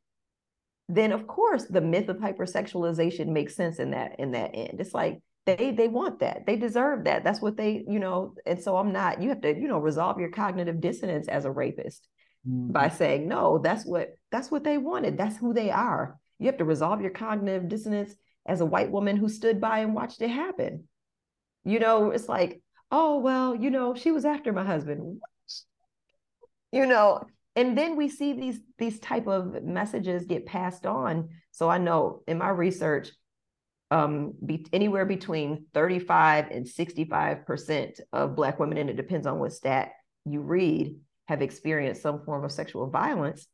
then 0.89 1.11
of 1.11 1.27
course 1.27 1.65
the 1.65 1.81
myth 1.81 2.09
of 2.09 2.17
hypersexualization 2.17 3.27
makes 3.27 3.55
sense 3.55 3.79
in 3.79 3.91
that 3.91 4.19
in 4.19 4.31
that 4.31 4.51
end. 4.53 4.79
It's 4.79 4.93
like 4.93 5.21
they 5.45 5.71
they 5.71 5.87
want 5.87 6.19
that. 6.19 6.45
They 6.45 6.55
deserve 6.55 7.03
that. 7.03 7.23
That's 7.23 7.41
what 7.41 7.57
they, 7.57 7.83
you 7.87 7.99
know, 7.99 8.35
and 8.45 8.61
so 8.61 8.77
I'm 8.77 8.93
not, 8.93 9.21
you 9.21 9.29
have 9.29 9.41
to, 9.41 9.49
you 9.49 9.67
know, 9.67 9.79
resolve 9.79 10.19
your 10.19 10.31
cognitive 10.31 10.79
dissonance 10.79 11.27
as 11.27 11.45
a 11.45 11.51
rapist 11.51 12.07
mm-hmm. 12.47 12.71
by 12.71 12.89
saying 12.89 13.27
no 13.27 13.57
that's 13.57 13.85
what 13.85 14.17
that's 14.31 14.51
what 14.51 14.63
they 14.63 14.77
wanted 14.77 15.17
that's 15.17 15.37
who 15.37 15.53
they 15.53 15.69
are 15.69 16.17
you 16.39 16.47
have 16.47 16.57
to 16.57 16.65
resolve 16.65 17.01
your 17.01 17.11
cognitive 17.11 17.69
dissonance 17.69 18.13
as 18.45 18.61
a 18.61 18.65
white 18.65 18.91
woman 18.91 19.17
who 19.17 19.29
stood 19.29 19.61
by 19.61 19.79
and 19.79 19.95
watched 19.95 20.21
it 20.21 20.29
happen 20.29 20.87
you 21.63 21.79
know 21.79 22.11
it's 22.11 22.29
like 22.29 22.61
oh 22.91 23.19
well 23.19 23.55
you 23.55 23.69
know 23.69 23.95
she 23.95 24.11
was 24.11 24.25
after 24.25 24.51
my 24.51 24.63
husband. 24.63 25.19
You 26.71 26.85
know 26.85 27.23
and 27.55 27.77
then 27.77 27.95
we 27.95 28.09
see 28.09 28.33
these 28.33 28.59
these 28.77 28.99
type 28.99 29.27
of 29.27 29.63
messages 29.63 30.25
get 30.25 30.45
passed 30.45 30.85
on. 30.85 31.29
So 31.51 31.69
i 31.69 31.77
know 31.77 32.23
in 32.27 32.37
my 32.37 32.49
research 32.49 33.09
um, 33.91 34.33
be 34.43 34.65
anywhere 34.73 35.05
between 35.05 35.67
35 35.75 36.49
and 36.49 36.67
65 36.67 37.45
percent 37.45 37.99
of 38.11 38.35
black 38.35 38.59
women 38.59 38.79
and 38.79 38.89
it 38.89 38.97
depends 38.97 39.27
on 39.27 39.37
what 39.37 39.53
stat 39.53 39.91
you 40.25 40.41
read 40.41 40.95
have 41.27 41.41
experienced 41.41 42.01
some 42.01 42.23
form 42.23 42.43
of 42.43 42.51
sexual 42.51 42.89
violence, 42.89 43.47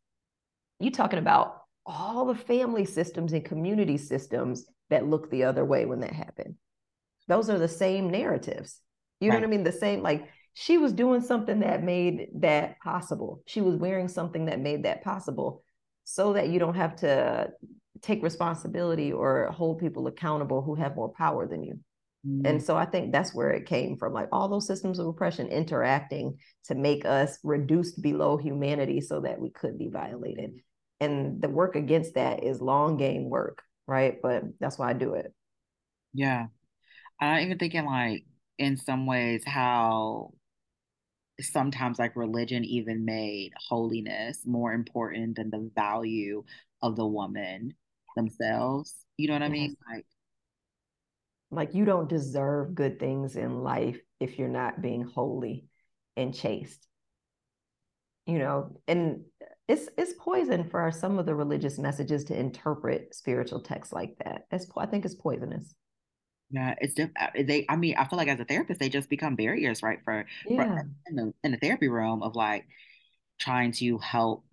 you're 0.80 0.91
talking 0.91 1.19
about 1.19 1.62
all 1.86 2.26
the 2.26 2.36
family 2.36 2.86
systems 2.86 3.34
and 3.34 3.45
community 3.45 3.98
systems 3.98 4.65
that 4.89 5.08
look 5.08 5.30
the 5.30 5.43
other 5.43 5.65
way 5.65 5.86
when 5.86 6.00
that 6.00 6.13
happened. 6.13 6.56
Those 7.30 7.50
are 7.50 7.58
the 7.58 7.70
same 7.70 8.10
narratives. 8.10 8.82
You 9.22 9.30
right. 9.30 9.36
know 9.36 9.48
what 9.48 9.54
I 9.54 9.56
mean? 9.56 9.63
The 9.63 9.72
same, 9.72 10.02
like 10.02 10.28
she 10.56 10.78
was 10.78 10.92
doing 10.92 11.22
something 11.22 11.62
that 11.62 11.84
made 11.84 12.28
that 12.42 12.80
possible. 12.80 13.42
She 13.46 13.62
was 13.62 13.76
wearing 13.76 14.10
something 14.10 14.46
that 14.48 14.60
made 14.60 14.84
that 14.84 15.04
possible 15.04 15.63
so 16.04 16.34
that 16.34 16.50
you 16.50 16.60
don't 16.60 16.76
have 16.76 16.98
to 16.98 17.52
take 18.02 18.24
responsibility 18.24 19.13
or 19.13 19.52
hold 19.52 19.80
people 19.80 20.08
accountable 20.08 20.62
who 20.62 20.76
have 20.76 20.96
more 20.96 21.13
power 21.13 21.48
than 21.48 21.63
you. 21.63 21.80
Mm-hmm. 22.28 22.46
And 22.46 22.63
so 22.63 22.76
I 22.76 22.86
think 22.86 23.12
that's 23.12 23.34
where 23.34 23.52
it 23.52 23.68
came 23.68 23.96
from, 23.96 24.12
like 24.12 24.28
all 24.32 24.50
those 24.50 24.68
systems 24.68 25.00
of 25.00 25.08
oppression 25.08 25.48
interacting 25.48 26.38
to 26.65 26.76
make 26.76 27.06
us 27.06 27.38
reduced 27.44 28.02
below 28.02 28.38
humanity 28.38 29.02
so 29.02 29.22
that 29.22 29.39
we 29.39 29.52
could 29.52 29.78
be 29.78 29.89
violated. 29.89 30.60
And 31.00 31.42
the 31.42 31.48
work 31.48 31.76
against 31.76 32.15
that 32.15 32.44
is 32.44 32.60
long 32.60 32.98
game 32.98 33.30
work, 33.30 33.62
right? 33.88 34.18
But 34.22 34.44
that's 34.60 34.78
why 34.78 34.89
I 34.89 34.94
do 34.94 35.13
it. 35.13 35.34
Yeah. 36.13 36.48
I'm 37.20 37.44
even 37.46 37.58
thinking 37.58 37.86
like 37.86 38.26
in 38.58 38.78
some 38.78 39.06
ways 39.06 39.44
how 39.46 40.34
sometimes 41.40 42.00
like 42.00 42.16
religion 42.16 42.66
even 42.66 43.06
made 43.06 43.52
holiness 43.56 44.42
more 44.46 44.74
important 44.74 45.38
than 45.38 45.50
the 45.50 45.72
value 45.76 46.44
of 46.82 46.96
the 46.96 47.06
woman 47.06 47.74
themselves. 48.16 48.94
You 49.18 49.28
know 49.28 49.34
what. 49.34 49.44
I 49.44 49.46
mm-hmm. 49.46 49.54
mean? 49.54 49.78
Like 49.92 50.06
like 51.52 51.74
you 51.74 51.86
don't 51.86 52.10
deserve 52.10 52.76
good 52.76 53.00
things 53.00 53.36
in 53.36 53.64
life 53.64 54.00
if 54.20 54.38
you're 54.38 54.48
not 54.48 54.82
being 54.82 55.04
holy 55.04 55.66
and 56.16 56.34
chaste 56.34 56.88
you 58.26 58.38
know 58.38 58.76
and 58.88 59.22
it's 59.68 59.90
it's 59.98 60.14
poison 60.20 60.64
for 60.70 60.92
some 60.92 61.18
of 61.18 61.26
the 61.26 61.34
religious 61.34 61.78
messages 61.78 62.24
to 62.26 62.38
interpret 62.38 63.16
spiritual 63.16 63.62
texts 63.62 63.94
like 63.94 64.16
that 64.24 64.44
it's 64.52 64.68
i 64.78 64.86
think 64.86 65.06
it's 65.06 65.16
poisonous 65.16 65.74
yeah 66.52 66.76
it's 66.82 66.94
diff- 66.94 67.12
uh, 67.20 67.28
they 67.44 67.66
i 67.70 67.76
mean 67.76 67.96
i 67.98 68.06
feel 68.06 68.18
like 68.18 68.28
as 68.28 68.40
a 68.40 68.46
therapist 68.46 68.80
they 68.80 68.90
just 68.90 69.10
become 69.10 69.36
barriers 69.36 69.84
right 69.84 70.00
for, 70.04 70.26
yeah. 70.48 70.66
for 70.66 70.90
in 71.08 71.16
the 71.16 71.34
in 71.44 71.52
the 71.52 71.58
therapy 71.58 71.88
room 71.88 72.24
of 72.24 72.36
like 72.36 72.66
trying 73.40 73.72
to 73.72 73.98
help 74.00 74.44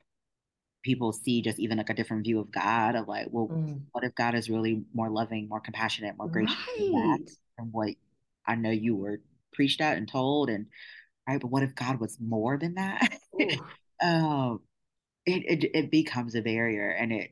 people 0.86 1.12
see 1.12 1.42
just 1.42 1.58
even 1.58 1.76
like 1.76 1.90
a 1.90 1.94
different 1.94 2.22
view 2.24 2.38
of 2.38 2.52
God 2.52 2.94
of 2.94 3.08
like, 3.08 3.26
well, 3.30 3.48
mm. 3.48 3.80
what 3.90 4.04
if 4.04 4.14
God 4.14 4.36
is 4.36 4.48
really 4.48 4.84
more 4.94 5.10
loving, 5.10 5.48
more 5.48 5.60
compassionate, 5.60 6.16
more 6.16 6.28
gracious 6.28 6.56
right. 6.78 7.18
than 7.58 7.68
what 7.72 7.90
I 8.46 8.54
know 8.54 8.70
you 8.70 8.94
were 8.94 9.20
preached 9.52 9.80
at 9.80 9.96
and 9.96 10.08
told 10.08 10.48
and 10.48 10.66
right, 11.28 11.40
but 11.40 11.50
what 11.50 11.64
if 11.64 11.74
God 11.74 11.98
was 11.98 12.16
more 12.20 12.56
than 12.56 12.74
that? 12.74 13.18
um 14.02 14.60
it, 15.24 15.64
it 15.64 15.70
it 15.74 15.90
becomes 15.90 16.34
a 16.34 16.42
barrier 16.42 16.90
and 16.90 17.12
it 17.12 17.30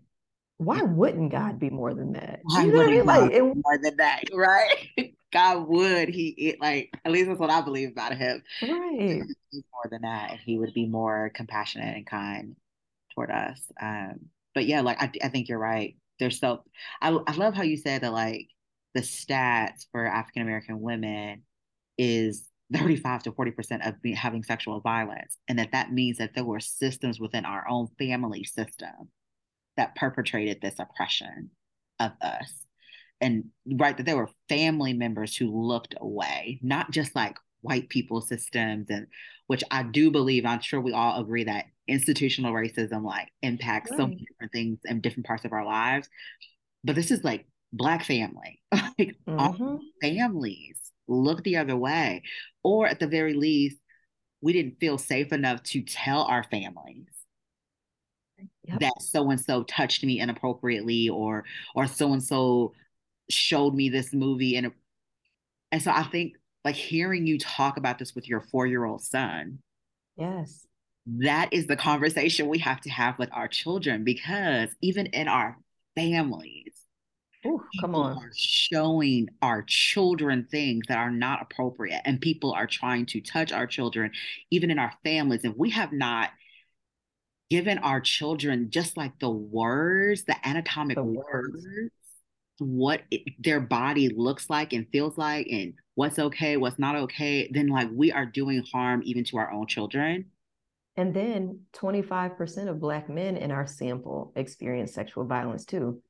why 0.58 0.82
wouldn't 0.82 1.32
God 1.32 1.58
be 1.58 1.70
more 1.70 1.94
than 1.94 2.12
that? 2.12 2.40
Why 2.42 2.64
you 2.64 2.72
know 2.72 2.78
wouldn't 2.78 2.92
I 2.92 2.96
mean? 2.96 3.06
like, 3.06 3.32
it, 3.32 3.42
more 3.42 3.78
than 3.82 3.96
that, 3.96 4.22
right? 4.32 5.14
God 5.32 5.68
would. 5.68 6.08
He 6.08 6.28
it, 6.28 6.60
like 6.60 6.90
at 7.04 7.10
least 7.10 7.28
that's 7.28 7.40
what 7.40 7.50
I 7.50 7.60
believe 7.60 7.90
about 7.90 8.16
him. 8.16 8.42
Right. 8.62 9.22
He's 9.50 9.64
more 9.72 9.90
than 9.90 10.02
that, 10.02 10.32
and 10.32 10.40
he 10.40 10.58
would 10.58 10.72
be 10.72 10.86
more 10.86 11.30
compassionate 11.34 11.96
and 11.96 12.06
kind 12.06 12.56
toward 13.14 13.30
us. 13.30 13.60
Um, 13.80 14.26
but 14.54 14.66
yeah, 14.66 14.80
like 14.80 15.02
I, 15.02 15.10
I 15.22 15.28
think 15.28 15.48
you're 15.48 15.58
right. 15.58 15.96
There's 16.20 16.38
so 16.38 16.62
I, 17.02 17.08
I 17.08 17.34
love 17.34 17.54
how 17.54 17.62
you 17.62 17.76
said 17.76 18.02
that 18.02 18.12
like 18.12 18.48
the 18.94 19.00
stats 19.00 19.86
for 19.90 20.06
African 20.06 20.42
American 20.42 20.80
women 20.80 21.42
is 21.98 22.48
35 22.72 23.24
to 23.24 23.32
40 23.32 23.50
percent 23.50 23.84
of 23.84 24.00
be, 24.00 24.12
having 24.12 24.44
sexual 24.44 24.80
violence, 24.80 25.36
and 25.48 25.58
that 25.58 25.72
that 25.72 25.92
means 25.92 26.18
that 26.18 26.34
there 26.36 26.44
were 26.44 26.60
systems 26.60 27.18
within 27.18 27.44
our 27.44 27.66
own 27.68 27.88
family 27.98 28.44
system 28.44 29.10
that 29.76 29.94
perpetrated 29.96 30.60
this 30.60 30.76
oppression 30.78 31.50
of 32.00 32.12
us. 32.20 32.66
And 33.20 33.46
right, 33.78 33.96
that 33.96 34.04
there 34.04 34.16
were 34.16 34.30
family 34.48 34.92
members 34.92 35.36
who 35.36 35.50
looked 35.50 35.94
away, 36.00 36.58
not 36.62 36.90
just 36.90 37.14
like 37.14 37.36
white 37.60 37.88
people 37.88 38.20
systems 38.20 38.86
and 38.90 39.06
which 39.46 39.64
I 39.70 39.82
do 39.82 40.10
believe, 40.10 40.44
I'm 40.44 40.60
sure 40.60 40.80
we 40.80 40.92
all 40.92 41.20
agree 41.20 41.44
that 41.44 41.66
institutional 41.86 42.52
racism 42.52 43.04
like 43.04 43.28
impacts 43.42 43.90
right. 43.90 43.98
so 43.98 44.06
many 44.06 44.26
different 44.28 44.52
things 44.52 44.78
in 44.84 45.00
different 45.00 45.26
parts 45.26 45.44
of 45.44 45.52
our 45.52 45.64
lives. 45.64 46.08
But 46.82 46.96
this 46.96 47.10
is 47.10 47.24
like 47.24 47.46
black 47.72 48.04
family, 48.04 48.60
like 48.72 49.16
mm-hmm. 49.26 49.76
families 50.02 50.78
look 51.08 51.42
the 51.42 51.56
other 51.56 51.76
way, 51.76 52.22
or 52.62 52.86
at 52.86 53.00
the 53.00 53.06
very 53.06 53.34
least, 53.34 53.76
we 54.40 54.52
didn't 54.52 54.80
feel 54.80 54.98
safe 54.98 55.32
enough 55.32 55.62
to 55.62 55.82
tell 55.82 56.22
our 56.22 56.44
families 56.44 57.13
yep. 58.64 58.80
that 58.80 58.92
so 59.00 59.30
and 59.30 59.40
so 59.40 59.62
touched 59.64 60.04
me 60.04 60.20
inappropriately, 60.20 61.08
or 61.08 61.44
or 61.74 61.86
so 61.86 62.12
and 62.12 62.22
so 62.22 62.72
showed 63.30 63.74
me 63.74 63.88
this 63.88 64.12
movie 64.12 64.56
and 64.56 64.70
and 65.72 65.82
so 65.82 65.90
I 65.90 66.04
think 66.04 66.34
like 66.64 66.76
hearing 66.76 67.26
you 67.26 67.38
talk 67.38 67.76
about 67.76 67.98
this 67.98 68.14
with 68.14 68.28
your 68.28 68.40
four 68.40 68.66
year 68.66 68.84
old 68.84 69.02
son. 69.02 69.58
Yes. 70.16 70.66
That 71.06 71.50
is 71.52 71.66
the 71.66 71.76
conversation 71.76 72.48
we 72.48 72.58
have 72.60 72.80
to 72.82 72.90
have 72.90 73.18
with 73.18 73.28
our 73.32 73.48
children 73.48 74.04
because 74.04 74.70
even 74.80 75.06
in 75.06 75.28
our 75.28 75.58
families, 75.94 76.72
Ooh, 77.46 77.62
come 77.80 77.94
on. 77.94 78.16
are 78.16 78.30
showing 78.34 79.28
our 79.42 79.62
children 79.66 80.46
things 80.50 80.86
that 80.88 80.96
are 80.96 81.10
not 81.10 81.42
appropriate, 81.42 82.00
and 82.04 82.20
people 82.20 82.52
are 82.52 82.66
trying 82.66 83.04
to 83.06 83.20
touch 83.20 83.52
our 83.52 83.66
children, 83.66 84.12
even 84.50 84.70
in 84.70 84.78
our 84.78 84.92
families. 85.02 85.44
And 85.44 85.54
we 85.56 85.70
have 85.70 85.92
not 85.92 86.30
given 87.54 87.78
our 87.78 88.00
children 88.00 88.68
just 88.68 88.96
like 88.96 89.16
the 89.20 89.30
words, 89.30 90.24
the 90.24 90.34
anatomic 90.44 90.96
The 90.96 91.04
words, 91.04 91.64
words. 91.64 91.92
what 92.58 93.02
it, 93.12 93.22
their 93.38 93.60
body 93.60 94.08
looks 94.08 94.50
like 94.50 94.72
and 94.72 94.88
feels 94.90 95.16
like, 95.16 95.46
and 95.48 95.74
what's 95.94 96.18
okay, 96.18 96.56
what's 96.56 96.80
not 96.80 96.96
okay. 96.96 97.48
Then, 97.54 97.68
like, 97.68 97.90
we 97.94 98.10
are 98.10 98.26
doing 98.26 98.60
harm 98.72 99.02
even 99.04 99.22
to 99.26 99.36
our 99.36 99.52
own 99.52 99.68
children. 99.68 100.24
And 100.96 101.14
then 101.14 101.60
25% 101.76 102.66
of 102.68 102.80
Black 102.80 103.08
men 103.08 103.36
in 103.36 103.52
our 103.52 103.68
sample 103.68 104.32
experience 104.34 104.92
sexual 104.92 105.24
violence 105.24 105.64
too. 105.64 106.02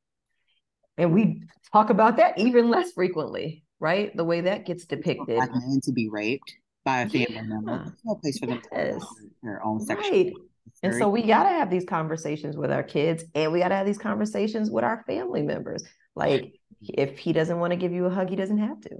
And 0.97 1.13
we 1.13 1.43
talk 1.75 1.91
about 1.91 2.17
that 2.17 2.39
even 2.39 2.71
less 2.71 2.93
frequently, 2.93 3.65
right? 3.81 4.17
The 4.17 4.25
way 4.25 4.41
that 4.41 4.65
gets 4.65 4.87
depicted. 4.87 5.37
Black 5.37 5.51
men 5.53 5.81
to 5.83 5.93
be 5.93 6.09
raped 6.09 6.55
by 6.87 7.03
a 7.03 7.09
family 7.11 7.43
member. 7.43 7.85
There's 7.85 7.99
no 8.03 8.15
place 8.15 8.39
for 8.39 8.47
them 8.47 8.63
to 8.63 8.69
Yes. 8.73 9.05
their 9.43 9.63
own 9.63 9.81
sexual. 9.81 10.11
Right. 10.11 10.33
And 10.83 10.95
so 10.95 11.09
we 11.09 11.23
got 11.23 11.45
to 11.45 11.49
have 11.51 11.71
these 11.71 11.85
conversations 11.85 12.57
with 12.57 12.71
our 12.71 12.83
kids 12.83 13.25
and 13.35 13.53
we 13.53 13.61
got 13.61 13.69
to 13.69 13.75
have 13.77 13.87
these 13.87 13.99
conversations 13.99 14.71
with 14.71 14.85
our 14.85 15.03
family 15.07 15.43
members. 15.43 15.83
Like, 16.15 16.53
if 16.83 17.19
he 17.19 17.33
doesn't 17.33 17.59
want 17.59 17.73
to 17.73 17.77
give 17.77 17.93
you 17.93 18.07
a 18.07 18.11
hug, 18.11 18.29
he 18.29 18.37
doesn't 18.37 18.59
have 18.59 18.81
to. 18.83 18.91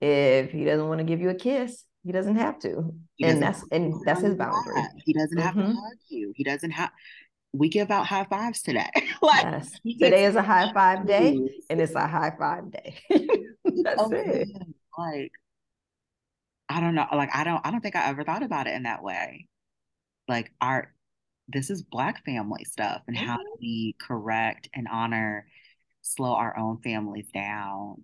If 0.00 0.50
he 0.52 0.64
doesn't 0.64 0.88
want 0.88 0.98
to 0.98 1.04
give 1.04 1.20
you 1.20 1.30
a 1.30 1.34
kiss, 1.34 1.84
he 2.04 2.12
doesn't 2.12 2.36
have 2.36 2.58
to. 2.60 2.94
He 3.16 3.24
and 3.24 3.42
that's 3.42 3.64
and 3.72 3.94
that's 4.04 4.20
his 4.20 4.34
boundary. 4.36 4.82
He 5.04 5.12
doesn't 5.12 5.38
have 5.38 5.54
to 5.54 5.60
Mhm. 5.60 5.74
hug 5.74 5.96
you. 6.08 6.32
He 6.36 6.44
doesn't 6.44 6.70
have. 6.70 6.90
We 7.52 7.68
give 7.68 7.90
out 7.90 8.06
high 8.06 8.24
fives 8.24 8.62
today. 8.62 8.90
like 9.22 9.42
Yes. 9.42 9.80
Today 9.98 10.26
is 10.26 10.36
a 10.36 10.42
high 10.42 10.72
five 10.72 11.06
day 11.06 11.38
and 11.70 11.80
it's 11.80 11.94
a 11.94 12.06
high 12.06 12.32
five 12.38 12.70
day. 12.70 12.98
that's 13.10 14.02
Oh, 14.02 14.10
it. 14.10 14.48
man. 14.48 14.74
Like 14.96 15.32
I 16.68 16.80
don't 16.80 16.94
know. 16.94 17.06
Like 17.12 17.30
I 17.34 17.44
don't. 17.44 17.64
I 17.66 17.70
don't 17.70 17.80
think 17.80 17.96
I 17.96 18.08
ever 18.08 18.24
thought 18.24 18.42
about 18.42 18.66
it 18.66 18.74
in 18.74 18.82
that 18.84 19.02
way. 19.02 19.46
Like 20.28 20.52
our, 20.60 20.92
this 21.48 21.70
is 21.70 21.82
Black 21.82 22.24
family 22.24 22.64
stuff, 22.64 23.02
and 23.06 23.16
how 23.16 23.36
do 23.36 23.42
Mhm. 23.42 23.58
we 23.60 23.94
correct 24.00 24.68
and 24.74 24.88
honor, 24.88 25.46
slow 26.02 26.34
our 26.34 26.56
own 26.56 26.78
families 26.82 27.28
down, 27.32 28.02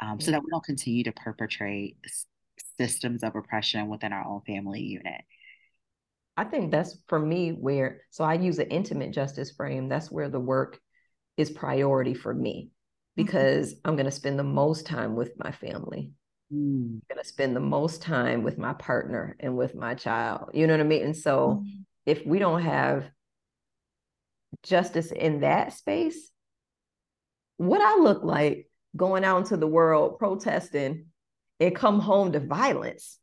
um, 0.00 0.20
so 0.20 0.30
that 0.30 0.42
we 0.42 0.50
don't 0.50 0.64
continue 0.64 1.04
to 1.04 1.12
perpetrate 1.12 1.96
s- 2.04 2.26
systems 2.78 3.22
of 3.22 3.36
oppression 3.36 3.88
within 3.88 4.12
our 4.12 4.24
own 4.26 4.40
family 4.42 4.82
unit. 4.82 5.22
I 6.36 6.44
think 6.44 6.70
that's 6.70 6.96
for 7.08 7.18
me 7.18 7.50
where, 7.50 8.02
so 8.10 8.24
I 8.24 8.34
use 8.34 8.58
an 8.58 8.68
intimate 8.68 9.12
justice 9.12 9.50
frame. 9.50 9.88
That's 9.88 10.10
where 10.10 10.28
the 10.28 10.40
work 10.40 10.80
is 11.36 11.50
priority 11.50 12.14
for 12.14 12.32
me 12.32 12.70
because 13.16 13.74
I'm 13.84 13.96
going 13.96 14.06
to 14.06 14.10
spend 14.12 14.38
the 14.38 14.44
most 14.44 14.86
time 14.86 15.14
with 15.14 15.32
my 15.38 15.52
family. 15.52 16.10
Mm, 16.52 17.00
I'm 17.10 17.16
going 17.16 17.22
to 17.22 17.28
spend 17.28 17.54
the 17.54 17.60
most 17.60 18.02
time 18.02 18.42
with 18.42 18.58
my 18.58 18.72
partner 18.74 19.36
and 19.40 19.56
with 19.56 19.74
my 19.74 19.94
child. 19.94 20.50
You 20.54 20.66
know 20.66 20.74
what 20.74 20.80
I 20.80 20.84
mean? 20.84 21.02
And 21.04 21.16
so 21.16 21.64
Mhm. 21.64 21.84
If 22.06 22.24
we 22.26 22.38
don't 22.38 22.62
have 22.62 23.08
justice 24.62 25.12
in 25.12 25.40
that 25.40 25.72
space, 25.72 26.30
what 27.56 27.80
I 27.80 27.96
look 28.00 28.24
like 28.24 28.68
going 28.96 29.24
out 29.24 29.38
into 29.38 29.56
the 29.56 29.66
world 29.66 30.18
protesting 30.18 31.06
and 31.60 31.74
come 31.74 32.00
home 32.00 32.32
to 32.32 32.40
violence. 32.40 33.18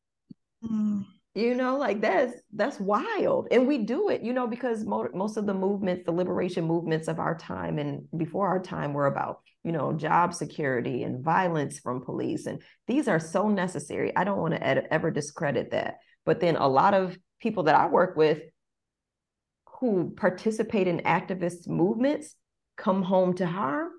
Mm. 0.64 1.06
you 1.36 1.56
know 1.56 1.78
like 1.78 2.02
that's 2.02 2.34
that's 2.54 2.80
wild. 2.82 3.48
And 3.52 3.66
we 3.66 3.78
do 3.78 4.10
it 4.10 4.24
you 4.24 4.34
know 4.34 4.46
because 4.48 4.84
mo- 4.84 5.08
most 5.14 5.38
of 5.38 5.46
the 5.46 5.54
movements 5.54 6.04
the 6.06 6.12
liberation 6.12 6.66
movements 6.66 7.08
of 7.08 7.18
our 7.18 7.38
time 7.38 7.80
and 7.80 8.04
before 8.18 8.48
our 8.48 8.60
time 8.62 8.94
were 8.94 9.06
about 9.08 9.40
you 9.64 9.72
know 9.72 9.94
job 9.94 10.34
security 10.34 11.04
and 11.04 11.24
violence 11.24 11.80
from 11.80 12.04
police. 12.04 12.46
And 12.46 12.62
these 12.88 13.08
are 13.08 13.20
so 13.20 13.48
necessary. 13.48 14.16
I 14.18 14.26
don't 14.26 14.40
want 14.40 14.54
to 14.54 14.62
ed- 14.66 14.88
ever 14.92 15.12
discredit 15.12 15.72
that. 15.72 16.00
But 16.26 16.42
then 16.42 16.58
a 16.58 16.68
lot 16.68 16.94
of 16.94 17.18
people 17.40 17.64
that 17.64 17.76
i 17.76 17.88
work 17.88 18.18
with 18.18 18.42
who 19.80 20.14
participate 20.16 20.88
in 20.88 21.00
activist 21.00 21.68
movements 21.68 22.36
come 22.78 23.02
home 23.02 23.34
to 23.34 23.46
harm 23.46 23.92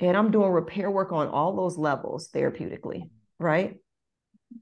and 0.00 0.16
i'm 0.16 0.30
doing 0.30 0.50
repair 0.50 0.90
work 0.90 1.12
on 1.12 1.28
all 1.28 1.56
those 1.56 1.76
levels 1.76 2.28
therapeutically 2.34 3.08
right? 3.38 3.76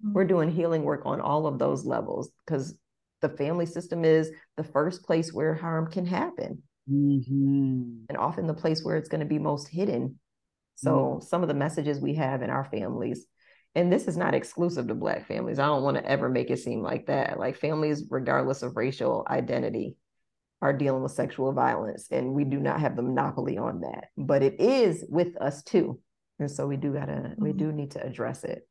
We're 0.02 0.24
doing 0.24 0.50
healing 0.50 0.82
work 0.82 1.02
on 1.04 1.20
all 1.20 1.46
of 1.46 1.58
those 1.58 1.84
levels 1.84 2.30
because 2.44 2.76
the 3.20 3.28
family 3.28 3.66
system 3.66 4.04
is 4.04 4.30
the 4.56 4.64
first 4.64 5.04
place 5.04 5.32
where 5.32 5.54
harm 5.54 5.90
can 5.90 6.06
happen. 6.06 6.62
Mhm. 6.90 8.04
and 8.08 8.18
often 8.18 8.46
the 8.46 8.54
place 8.54 8.84
where 8.84 8.96
it's 8.96 9.08
going 9.08 9.20
to 9.20 9.26
be 9.26 9.38
most 9.38 9.68
hidden. 9.68 10.18
So 10.74 11.20
some 11.22 11.42
of 11.42 11.48
the 11.48 11.54
messages 11.54 12.00
we 12.00 12.14
have 12.16 12.42
in 12.42 12.50
our 12.50 12.64
families 12.64 13.26
and 13.74 13.92
this 13.92 14.06
is 14.06 14.16
not 14.16 14.34
exclusive 14.34 14.86
to 14.88 14.94
black 14.94 15.26
families 15.26 15.58
i 15.58 15.66
don't 15.66 15.82
want 15.82 15.96
to 15.96 16.04
ever 16.04 16.28
make 16.28 16.50
it 16.50 16.58
seem 16.58 16.82
like 16.82 17.06
that. 17.06 17.38
Like 17.38 17.56
families 17.56 18.04
regardless 18.10 18.62
of 18.62 18.76
racial 18.76 19.26
identity 19.28 19.96
are 20.64 20.72
dealing 20.72 21.02
with 21.02 21.12
sexual 21.12 21.52
violence 21.52 22.08
and 22.10 22.32
we 22.34 22.44
do 22.44 22.58
not 22.58 22.80
have 22.80 22.96
the 22.96 23.02
monopoly 23.02 23.58
on 23.58 23.80
that 23.82 24.06
but 24.16 24.42
it 24.42 24.58
is 24.60 25.04
with 25.10 25.36
us 25.40 25.62
too 25.62 26.00
and 26.40 26.50
so 26.50 26.66
we 26.66 26.76
do 26.76 26.92
gotta 26.92 27.34
we 27.38 27.52
Mhm. 27.52 27.58
do 27.58 27.72
need 27.72 27.90
to 27.92 28.02
address 28.04 28.44
it 28.44 28.66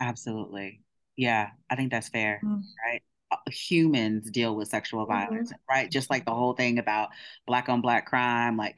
Absolutely. 0.00 0.82
Yeah, 1.16 1.50
I 1.70 1.76
think 1.76 1.90
that's 1.90 2.08
fair, 2.08 2.42
Mm. 2.44 2.62
right? 2.86 3.02
Uh, 3.30 3.36
Humans 3.50 4.30
deal 4.30 4.54
with 4.54 4.68
sexual 4.68 5.06
violence, 5.06 5.52
right? 5.68 5.90
Just 5.90 6.10
like 6.10 6.24
the 6.26 6.34
whole 6.34 6.52
thing 6.54 6.78
about 6.78 7.10
black 7.46 7.68
on 7.68 7.80
black 7.80 8.06
crime, 8.06 8.56
like 8.56 8.76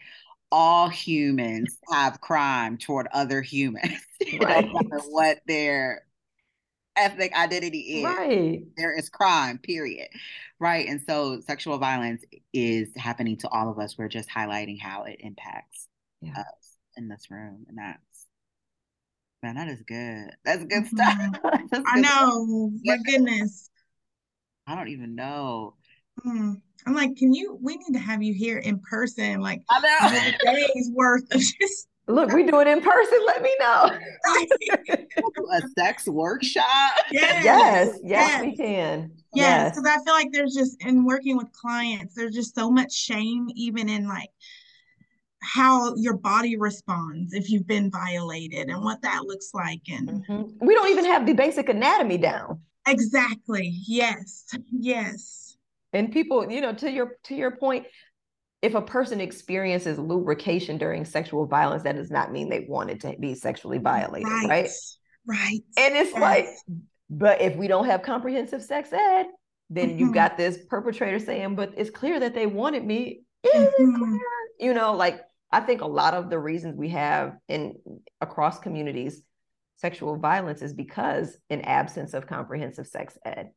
all 0.51 0.88
humans 0.88 1.79
have 1.90 2.21
crime 2.21 2.79
toward 2.79 3.09
other 3.12 3.42
humans, 3.42 3.99
no 4.33 4.38
Right. 4.38 4.64
matter 4.64 5.03
what 5.11 5.40
their 5.47 6.03
ethnic 6.99 7.33
identity 7.35 8.03
is. 8.03 8.05
right 8.05 8.63
There 8.77 8.97
is 8.97 9.09
crime, 9.09 9.59
period. 9.59 10.09
Right. 10.61 10.89
And 10.89 11.01
so 11.09 11.41
sexual 11.41 11.79
violence 11.79 12.25
is 12.53 12.89
happening 12.97 13.37
to 13.39 13.49
all 13.49 13.71
of 13.71 13.79
us. 13.79 13.97
We're 13.97 14.09
just 14.09 14.29
highlighting 14.29 14.81
how 14.81 15.05
it 15.05 15.17
impacts 15.21 15.87
Yeah. 16.21 16.33
us 16.41 16.77
in 16.97 17.09
this 17.09 17.31
room. 17.31 17.65
And 17.69 17.79
that's, 17.79 18.27
man, 19.43 19.55
that 19.55 19.69
is 19.69 19.83
good. 19.83 20.31
That's 20.45 20.65
good 20.65 20.85
Mhm. 20.85 20.89
stuff. 20.89 21.43
That's 21.71 21.85
I 21.87 21.95
good 21.95 22.03
know. 22.03 22.73
Yeah. 22.83 22.97
My 22.97 23.03
goodness. 23.05 23.71
I 24.67 24.75
don't 24.75 24.89
even 24.89 25.15
know. 25.15 25.77
Mm. 26.27 26.61
I'm 26.87 26.95
like, 26.95 27.17
can 27.17 27.33
you? 27.33 27.59
We 27.63 27.77
need 27.77 27.93
to 27.93 27.99
have 27.99 28.23
you 28.23 28.35
here 28.35 28.59
in 28.59 28.81
person, 28.81 29.41
like 29.41 29.63
a 29.71 30.39
day's 30.45 30.91
worth 30.93 31.23
of 31.33 31.41
just 31.61 31.89
Look, 32.09 32.33
we 32.33 32.42
do 32.44 32.61
it 32.61 32.66
in 32.66 32.81
person. 32.81 33.18
Let 33.27 33.42
me 33.42 33.55
know. 33.61 33.90
a 35.53 35.62
sex 35.79 36.07
workshop. 36.09 36.64
yes, 37.12 37.44
yes, 37.44 37.99
yes, 38.03 38.40
we 38.42 38.57
can. 38.57 39.11
Yes, 39.35 39.75
Yes. 39.75 39.77
because 39.77 39.87
I 39.87 40.03
feel 40.05 40.14
like 40.14 40.33
there's 40.33 40.55
just 40.55 40.83
in 40.85 41.05
working 41.05 41.37
with 41.37 41.53
clients, 41.53 42.14
there's 42.14 42.35
just 42.35 42.55
so 42.55 42.71
much 42.71 42.92
shame, 42.92 43.49
even 43.55 43.88
in 43.88 44.09
like 44.09 44.31
how 45.42 45.94
your 45.97 46.16
body 46.16 46.57
responds 46.57 47.33
if 47.35 47.51
you've 47.51 47.66
been 47.66 47.90
violated 47.90 48.68
and 48.68 48.83
what 48.83 49.03
that 49.03 49.25
looks 49.27 49.51
like. 49.55 49.83
And 49.90 50.09
Mhm. 50.27 50.53
We 50.61 50.75
don't 50.75 50.88
even 50.88 51.05
have 51.05 51.27
the 51.27 51.35
basic 51.35 51.68
anatomy 51.68 52.18
down. 52.18 52.61
exactly, 52.87 53.68
yes, 53.87 54.47
yes. 54.73 55.57
And 55.92 56.11
people, 56.12 56.51
you 56.51 56.61
know, 56.61 56.73
to 56.75 56.90
your 56.90 57.18
to 57.25 57.35
your 57.35 57.53
point, 57.53 57.87
if 58.62 58.75
a 58.75 58.83
person 58.83 59.21
experiences 59.21 59.99
lubrication 59.99 60.79
during 60.79 61.05
sexual 61.05 61.47
violence, 61.47 61.85
that 61.85 61.97
does 61.97 62.11
not 62.11 62.33
mean 62.33 62.49
they 62.49 62.66
wanted 62.68 63.01
to 63.03 63.14
be 63.18 63.35
sexually 63.35 63.79
violated, 63.79 64.29
right? 64.44 64.49
Right, 64.49 64.71
right. 65.27 65.61
And 65.77 65.97
it's 65.97 66.11
Yes. 66.11 66.21
like, 66.21 66.47
but 67.09 67.40
if 67.40 67.57
we 67.57 67.68
don't 67.68 67.87
have 67.87 68.03
comprehensive 68.03 68.62
sex 68.62 68.92
ed, 68.92 69.27
then 69.71 69.99
you've 69.99 70.11
Mhm. 70.11 70.14
got 70.14 70.37
this 70.37 70.64
perpetrator 70.68 71.18
saying, 71.18 71.55
but 71.55 71.73
it's 71.77 71.90
clear 71.90 72.18
that 72.21 72.35
they 72.35 72.47
wanted 72.47 72.85
me. 72.85 73.23
Is 73.44 73.53
it 73.55 73.75
Mhm. 73.79 73.97
clear? 73.97 74.21
You 74.59 74.75
know, 74.75 74.94
like 74.94 75.23
I 75.51 75.61
think 75.61 75.81
a 75.81 75.87
lot 75.87 76.14
of 76.14 76.29
the 76.29 76.38
reasons 76.38 76.77
we 76.77 76.90
have 76.90 77.37
in 77.49 77.79
across 78.21 78.59
communities 78.59 79.23
sexual 79.77 80.16
violence 80.16 80.61
is 80.61 80.75
because 80.75 81.38
an 81.49 81.61
absence 81.61 82.12
of 82.12 82.27
comprehensive 82.27 82.87
sex 82.87 83.16
ed. 83.25 83.51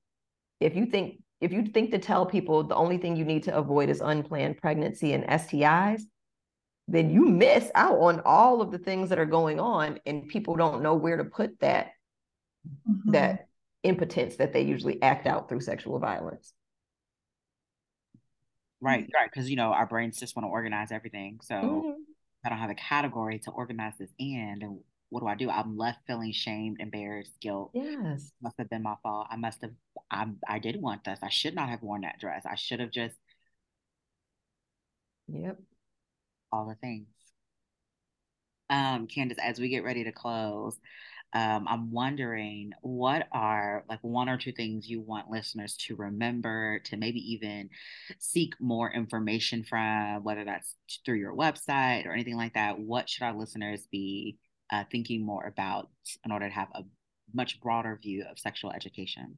If 0.60 0.76
you 0.76 0.86
think 0.86 1.22
if 1.42 1.52
you 1.52 1.66
think 1.66 1.92
to 1.92 2.00
tell 2.00 2.26
people 2.26 2.64
the 2.64 2.76
only 2.76 2.98
thing 2.98 3.16
you 3.16 3.26
need 3.26 3.44
to 3.44 3.56
avoid 3.56 3.90
is 3.90 4.02
unplanned 4.02 4.58
pregnancy 4.58 5.14
and 5.14 5.26
STIs, 5.26 6.04
then 6.88 7.10
you 7.10 7.26
miss 7.26 7.72
out 7.76 7.98
on 8.00 8.22
all 8.26 8.62
of 8.62 8.72
the 8.72 8.78
things 8.78 9.10
that 9.10 9.20
are 9.20 9.26
going 9.26 9.60
on 9.60 10.00
and 10.06 10.28
people 10.28 10.56
don't 10.56 10.84
know 10.84 10.96
where 10.96 11.18
to 11.18 11.26
put 11.26 11.60
that 11.60 11.92
Mhm. 12.88 13.12
that 13.14 13.48
impotence 13.84 14.36
that 14.38 14.54
they 14.54 14.62
usually 14.62 15.02
act 15.02 15.26
out 15.26 15.50
through 15.50 15.62
sexual 15.62 16.00
violence. 16.00 16.54
Right, 18.80 19.08
right. 19.14 19.30
Because 19.32 19.50
you 19.50 19.56
know, 19.56 19.74
our 19.74 19.86
brains 19.86 20.20
just 20.20 20.36
want 20.36 20.46
to 20.46 20.50
organize 20.50 20.92
everything. 20.92 21.40
So 21.44 21.56
Mhm. 21.56 21.96
I 22.46 22.50
don't 22.50 22.58
have 22.58 22.70
a 22.70 22.76
category 22.76 23.40
to 23.40 23.52
organize 23.52 23.98
this 23.98 24.12
in, 24.18 24.60
and 24.62 24.80
what 25.12 25.20
do 25.20 25.28
I 25.28 25.36
do? 25.36 25.50
I'm 25.50 25.78
left 25.78 26.00
feeling 26.08 26.32
shamed, 26.32 26.78
embarrassed, 26.80 27.34
guilt. 27.42 27.72
Yes. 27.74 28.32
Must 28.42 28.58
have 28.58 28.70
been 28.70 28.82
my 28.82 28.96
fault. 29.04 29.28
I 29.30 29.36
must 29.36 29.62
have 29.62 29.72
I 30.10 30.28
I 30.48 30.60
did 30.60 30.82
want 30.82 31.04
this. 31.04 31.20
I 31.22 31.30
should 31.30 31.54
not 31.54 31.70
have 31.70 31.84
worn 31.84 32.02
that 32.02 32.20
dress. 32.20 32.46
I 32.46 32.56
should 32.56 32.80
have 32.80 32.92
just 32.92 33.16
Yep. 35.28 35.60
All 36.52 36.68
the 36.68 36.76
things. 36.76 37.08
Um, 38.70 39.08
Candice, 39.08 39.38
as 39.38 39.60
we 39.60 39.68
get 39.68 39.84
ready 39.84 40.06
to 40.06 40.14
close, 40.14 40.78
um, 41.34 41.66
I'm 41.68 41.92
wondering 41.92 42.72
what 42.82 43.28
are 43.32 43.84
like 43.90 44.00
one 44.02 44.30
or 44.30 44.38
two 44.38 44.52
things 44.54 44.90
you 44.90 45.02
want 45.02 45.30
listeners 45.30 45.76
to 45.88 45.96
remember, 45.96 46.80
to 46.86 46.98
maybe 46.98 47.20
even 47.34 47.70
seek 48.20 48.54
more 48.62 48.92
information 48.92 49.64
from, 49.64 50.24
whether 50.24 50.46
that's 50.46 50.76
through 51.06 51.18
your 51.18 51.36
website 51.36 52.06
or 52.06 52.14
anything 52.14 52.38
like 52.38 52.54
that. 52.54 52.80
What 52.80 53.10
should 53.10 53.24
our 53.24 53.34
listeners 53.34 53.88
be 53.92 54.38
uh, 54.72 54.84
thinking 54.92 55.26
more 55.26 55.46
about 55.46 55.90
in 56.26 56.32
order 56.32 56.48
to 56.48 56.54
have 56.54 56.70
a 56.74 56.84
much 57.34 57.60
broader 57.62 58.00
view 58.02 58.26
of 58.30 58.40
sexual 58.40 58.72
education? 58.72 59.38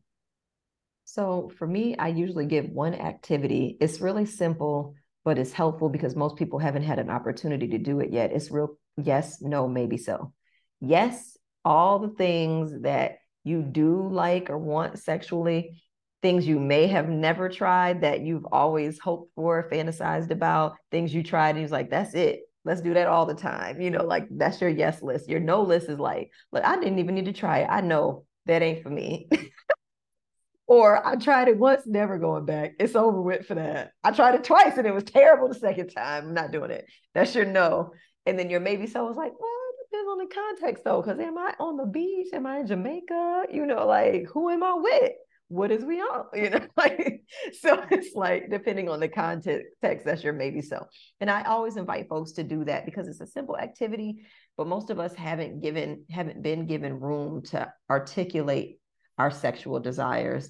So 1.05 1.51
for 1.57 1.67
me, 1.67 1.95
I 1.97 2.07
usually 2.09 2.45
give 2.45 2.69
one 2.69 2.93
activity. 2.93 3.77
It's 3.81 3.99
really 3.99 4.25
simple, 4.25 4.95
but 5.25 5.37
it's 5.37 5.51
helpful 5.51 5.89
because 5.89 6.15
most 6.15 6.37
people 6.37 6.59
haven't 6.59 6.83
had 6.83 6.99
an 6.99 7.09
opportunity 7.09 7.67
to 7.69 7.77
do 7.77 7.99
it 7.99 8.11
yet. 8.11 8.31
It's 8.31 8.51
real 8.51 8.77
yes, 8.97 9.41
no, 9.41 9.67
maybe 9.67 9.97
so. 9.97 10.33
Yes, 10.79 11.37
all 11.65 11.99
the 11.99 12.09
things 12.15 12.81
that 12.81 13.17
you 13.43 13.61
do 13.61 14.07
like 14.07 14.49
or 14.49 14.57
want 14.57 14.99
sexually, 14.99 15.81
things 16.21 16.47
you 16.47 16.59
may 16.59 16.87
have 16.87 17.09
never 17.09 17.49
tried 17.49 18.01
that 18.01 18.21
you've 18.21 18.45
always 18.51 18.99
hoped 18.99 19.33
for, 19.35 19.69
fantasized 19.69 20.31
about, 20.31 20.75
things 20.89 21.13
you 21.13 21.21
tried 21.21 21.51
and 21.51 21.59
you're 21.59 21.69
like, 21.69 21.89
that's 21.89 22.13
it. 22.13 22.41
Let's 22.65 22.81
do 22.81 22.93
that 22.93 23.07
all 23.07 23.25
the 23.25 23.33
time. 23.33 23.81
You 23.81 23.91
know, 23.91 24.03
like 24.03 24.27
that's 24.31 24.61
your 24.61 24.69
yes 24.69 25.01
list. 25.01 25.29
Your 25.29 25.39
no 25.39 25.63
list 25.63 25.89
is 25.89 25.99
like, 25.99 26.31
look, 26.51 26.63
I 26.63 26.75
didn't 26.77 26.99
even 26.99 27.15
need 27.15 27.25
to 27.25 27.33
try 27.33 27.59
it. 27.59 27.67
I 27.69 27.81
know 27.81 28.25
that 28.45 28.61
ain't 28.61 28.83
for 28.83 28.89
me. 28.89 29.27
or 30.67 31.05
I 31.05 31.15
tried 31.15 31.49
it 31.49 31.57
once, 31.57 31.83
never 31.85 32.17
going 32.17 32.45
back. 32.45 32.73
It's 32.79 32.95
over 32.95 33.21
with 33.21 33.45
for 33.45 33.55
that. 33.55 33.91
I 34.03 34.11
tried 34.11 34.35
it 34.35 34.43
twice 34.43 34.77
and 34.77 34.87
it 34.87 34.93
was 34.93 35.03
terrible 35.03 35.49
the 35.49 35.55
second 35.55 35.89
time. 35.89 36.27
I'm 36.27 36.33
not 36.33 36.51
doing 36.51 36.71
it. 36.71 36.85
That's 37.13 37.35
your 37.35 37.45
no. 37.45 37.91
And 38.25 38.39
then 38.39 38.49
your 38.49 38.61
maybe 38.61 38.87
so 38.87 39.05
was 39.05 39.17
like, 39.17 39.33
well, 39.37 39.51
it 39.69 39.91
depends 39.91 40.09
on 40.09 40.17
the 40.19 40.33
context 40.33 40.83
though, 40.85 41.01
because 41.01 41.19
am 41.19 41.37
I 41.37 41.53
on 41.59 41.77
the 41.77 41.85
beach? 41.85 42.29
Am 42.33 42.45
I 42.45 42.59
in 42.59 42.67
Jamaica? 42.67 43.43
You 43.51 43.65
know, 43.65 43.85
like 43.85 44.27
who 44.33 44.49
am 44.49 44.63
I 44.63 44.73
with? 44.75 45.11
What 45.53 45.69
is 45.69 45.85
we 45.85 46.01
all 46.01 46.29
You 46.33 46.49
know, 46.49 46.65
like 46.75 47.21
so 47.59 47.77
mm-hmm. 47.77 47.93
it's 47.93 48.15
like 48.15 48.49
depending 48.49 48.89
on 48.89 48.99
the 48.99 49.07
context, 49.07 49.67
that's 49.81 50.23
your 50.23 50.33
maybe 50.33 50.61
so. 50.61 50.87
And 51.19 51.29
I 51.29 51.43
always 51.43 51.77
invite 51.77 52.09
folks 52.09 52.31
to 52.33 52.43
do 52.43 52.65
that 52.65 52.85
because 52.85 53.07
it's 53.07 53.21
a 53.21 53.27
simple 53.27 53.57
activity, 53.57 54.25
but 54.57 54.67
most 54.67 54.89
of 54.89 54.99
us 54.99 55.13
haven't 55.13 55.61
given 55.61 56.05
haven't 56.09 56.41
been 56.41 56.65
given 56.65 56.99
room 56.99 57.43
to 57.51 57.71
articulate 57.87 58.79
our 59.19 59.29
sexual 59.29 59.79
desires 59.79 60.49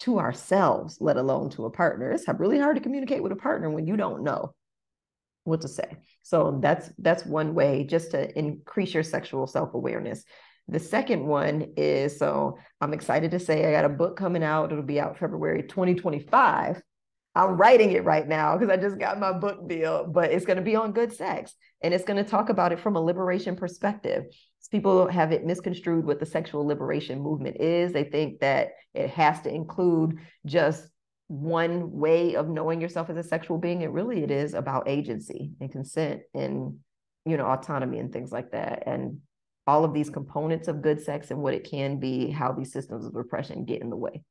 to 0.00 0.20
ourselves, 0.20 0.98
let 1.00 1.16
alone 1.16 1.50
to 1.50 1.64
a 1.64 1.70
partner. 1.70 2.12
It's 2.12 2.28
really 2.38 2.60
hard 2.60 2.76
to 2.76 2.82
communicate 2.82 3.22
with 3.22 3.32
a 3.32 3.36
partner 3.36 3.70
when 3.70 3.88
you 3.88 3.96
don't 3.96 4.22
know 4.22 4.54
what 5.42 5.62
to 5.62 5.68
say. 5.68 5.96
So 6.22 6.58
that's 6.62 6.90
that's 6.98 7.26
one 7.26 7.54
way 7.54 7.84
just 7.84 8.12
to 8.12 8.38
increase 8.38 8.94
your 8.94 9.02
sexual 9.02 9.48
self-awareness. 9.48 10.24
The 10.68 10.80
second 10.80 11.26
one 11.26 11.72
is 11.76 12.18
so 12.18 12.58
I'm 12.80 12.94
excited 12.94 13.30
to 13.32 13.38
say 13.38 13.66
I 13.66 13.72
got 13.72 13.84
a 13.84 13.90
book 13.90 14.16
coming 14.16 14.42
out. 14.42 14.72
It'll 14.72 14.82
be 14.82 15.00
out 15.00 15.18
February 15.18 15.62
2025. 15.62 16.80
I'm 17.36 17.56
writing 17.56 17.90
it 17.90 18.04
right 18.04 18.26
now 18.26 18.56
because 18.56 18.72
I 18.72 18.80
just 18.80 18.98
got 18.98 19.18
my 19.18 19.32
book 19.32 19.68
deal, 19.68 20.06
but 20.06 20.30
it's 20.30 20.46
going 20.46 20.56
to 20.56 20.62
be 20.62 20.76
on 20.76 20.92
good 20.92 21.12
sex 21.12 21.54
and 21.82 21.92
it's 21.92 22.04
going 22.04 22.22
to 22.22 22.28
talk 22.28 22.48
about 22.48 22.72
it 22.72 22.78
from 22.80 22.96
a 22.96 23.00
liberation 23.00 23.56
perspective. 23.56 24.24
People 24.70 25.06
have 25.08 25.30
it 25.30 25.44
misconstrued 25.44 26.04
what 26.04 26.18
the 26.18 26.26
sexual 26.26 26.66
liberation 26.66 27.20
movement 27.20 27.60
is. 27.60 27.92
They 27.92 28.04
think 28.04 28.40
that 28.40 28.70
it 28.94 29.10
has 29.10 29.40
to 29.42 29.54
include 29.54 30.18
just 30.46 30.88
one 31.28 31.90
way 31.92 32.34
of 32.34 32.48
knowing 32.48 32.80
yourself 32.80 33.10
as 33.10 33.16
a 33.16 33.22
sexual 33.22 33.58
being 33.58 33.82
it 33.82 33.90
really 33.90 34.22
it 34.22 34.30
is 34.30 34.52
about 34.52 34.88
agency 34.88 35.52
and 35.58 35.72
consent 35.72 36.20
and 36.34 36.78
you 37.24 37.36
know 37.38 37.46
autonomy 37.46 37.98
and 37.98 38.12
things 38.12 38.30
like 38.30 38.50
that 38.50 38.82
and 38.86 39.18
all 39.66 39.84
of 39.84 39.94
these 39.94 40.10
components 40.10 40.68
of 40.68 40.82
good 40.82 41.00
sex 41.00 41.30
and 41.30 41.40
what 41.42 41.54
it 41.54 41.68
can 41.68 41.98
be 41.98 42.30
how 42.30 42.52
these 42.52 42.72
systems 42.72 43.06
of 43.06 43.14
repression 43.14 43.64
get 43.64 43.82
in 43.82 43.90
the 43.90 43.96
way 43.96 44.22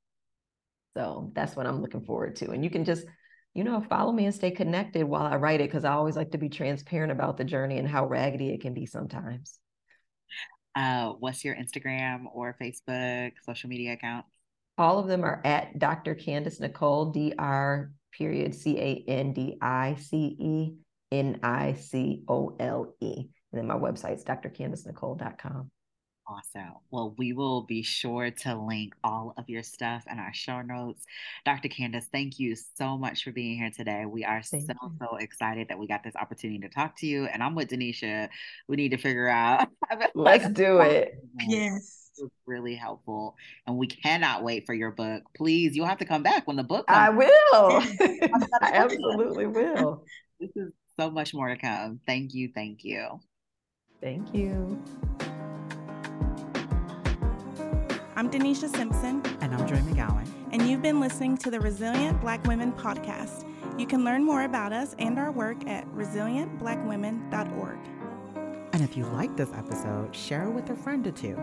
so 0.95 1.31
that's 1.33 1.55
what 1.55 1.65
i'm 1.65 1.81
looking 1.81 2.03
forward 2.03 2.35
to 2.35 2.51
and 2.51 2.63
you 2.63 2.69
can 2.69 2.85
just 2.85 3.05
you 3.53 3.63
know 3.63 3.81
follow 3.81 4.11
me 4.11 4.25
and 4.25 4.35
stay 4.35 4.51
connected 4.51 5.03
while 5.03 5.25
i 5.25 5.35
write 5.35 5.61
it 5.61 5.69
because 5.69 5.85
i 5.85 5.93
always 5.93 6.15
like 6.15 6.31
to 6.31 6.37
be 6.37 6.49
transparent 6.49 7.11
about 7.11 7.37
the 7.37 7.43
journey 7.43 7.77
and 7.77 7.87
how 7.87 8.05
raggedy 8.05 8.49
it 8.49 8.61
can 8.61 8.73
be 8.73 8.85
sometimes 8.85 9.59
uh, 10.75 11.09
what's 11.19 11.43
your 11.43 11.55
instagram 11.55 12.23
or 12.33 12.55
facebook 12.61 13.31
social 13.45 13.69
media 13.69 13.93
account 13.93 14.25
all 14.77 14.97
of 14.97 15.07
them 15.07 15.23
are 15.23 15.41
at 15.43 15.77
Dr. 15.77 16.15
Candice 16.15 16.59
Nicole, 16.59 17.11
D 17.11 17.33
R 17.37 17.91
period 18.11 18.55
C 18.55 18.77
A 18.79 19.03
N 19.07 19.33
D 19.33 19.57
I 19.61 19.95
C 19.99 20.35
E 20.39 20.73
N 21.11 21.39
I 21.43 21.73
C 21.73 22.23
O 22.27 22.55
L 22.59 22.95
E. 22.99 23.27
And 23.53 23.59
then 23.59 23.67
my 23.67 23.75
website 23.77 24.15
is 24.15 24.23
drcandicenicole.com. 24.23 25.69
Awesome. 26.25 26.75
Well, 26.89 27.13
we 27.17 27.33
will 27.33 27.63
be 27.63 27.83
sure 27.83 28.31
to 28.31 28.55
link 28.55 28.95
all 29.03 29.33
of 29.37 29.49
your 29.49 29.61
stuff 29.61 30.05
in 30.09 30.19
our 30.19 30.33
show 30.33 30.61
notes. 30.61 31.03
Dr. 31.45 31.67
Candice, 31.67 32.05
thank 32.13 32.39
you 32.39 32.55
so 32.55 32.97
much 32.97 33.23
for 33.23 33.31
being 33.31 33.57
here 33.57 33.71
today. 33.75 34.05
We 34.05 34.23
are 34.23 34.41
thank 34.41 34.67
so, 34.67 34.73
you. 34.81 34.91
so 35.01 35.17
excited 35.17 35.67
that 35.67 35.77
we 35.77 35.85
got 35.85 36.03
this 36.03 36.15
opportunity 36.15 36.59
to 36.59 36.69
talk 36.69 36.97
to 36.99 37.07
you. 37.07 37.25
And 37.25 37.43
I'm 37.43 37.55
with 37.55 37.69
Denisha. 37.69 38.29
We 38.67 38.77
need 38.77 38.89
to 38.89 38.97
figure 38.97 39.27
out. 39.27 39.67
Let's 40.15 40.47
do 40.53 40.79
it. 40.79 41.15
Yes 41.47 41.99
was 42.19 42.31
really 42.45 42.75
helpful. 42.75 43.35
And 43.67 43.77
we 43.77 43.87
cannot 43.87 44.43
wait 44.43 44.65
for 44.65 44.73
your 44.73 44.91
book. 44.91 45.23
Please, 45.35 45.75
you'll 45.75 45.87
have 45.87 45.97
to 45.99 46.05
come 46.05 46.23
back 46.23 46.47
when 46.47 46.57
the 46.57 46.63
book 46.63 46.87
comes. 46.87 46.97
I 46.97 47.09
will. 47.09 47.29
I 48.61 48.71
absolutely 48.73 49.47
will. 49.47 50.05
This 50.39 50.51
is 50.55 50.71
so 50.99 51.09
much 51.09 51.33
more 51.33 51.49
to 51.49 51.57
come. 51.57 51.99
Thank 52.05 52.33
you. 52.33 52.51
Thank 52.53 52.83
you. 52.83 53.19
Thank 54.03 54.35
you. 54.35 54.77
I'm 58.17 58.29
Denisha 58.29 58.69
Simpson. 58.75 59.23
And 59.39 59.55
I'm 59.55 59.65
Joy 59.65 59.77
McGowan. 59.77 60.27
And 60.51 60.67
you've 60.69 60.81
been 60.81 60.99
listening 60.99 61.37
to 61.37 61.49
the 61.49 61.61
Resilient 61.61 62.19
Black 62.19 62.45
Women 62.45 62.73
podcast. 62.73 63.47
You 63.79 63.87
can 63.87 64.03
learn 64.03 64.25
more 64.25 64.43
about 64.43 64.73
us 64.73 64.93
and 64.99 65.17
our 65.17 65.31
work 65.31 65.65
at 65.67 65.87
resilientblackwomen.org. 65.95 67.77
And 68.73 68.81
if 68.81 68.97
you 68.97 69.05
like 69.05 69.37
this 69.37 69.53
episode, 69.53 70.13
share 70.13 70.43
it 70.43 70.51
with 70.51 70.69
a 70.69 70.75
friend 70.75 71.07
or 71.07 71.11
two. 71.11 71.39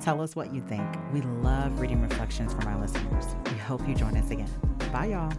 Tell 0.00 0.22
us 0.22 0.36
what 0.36 0.54
you 0.54 0.60
think. 0.60 0.86
We 1.12 1.22
love 1.22 1.80
reading 1.80 2.00
reflections 2.00 2.54
from 2.54 2.68
our 2.68 2.80
listeners. 2.80 3.34
We 3.50 3.58
hope 3.58 3.86
you 3.88 3.96
join 3.96 4.16
us 4.16 4.30
again. 4.30 4.50
Bye, 4.92 5.06
y'all. 5.06 5.32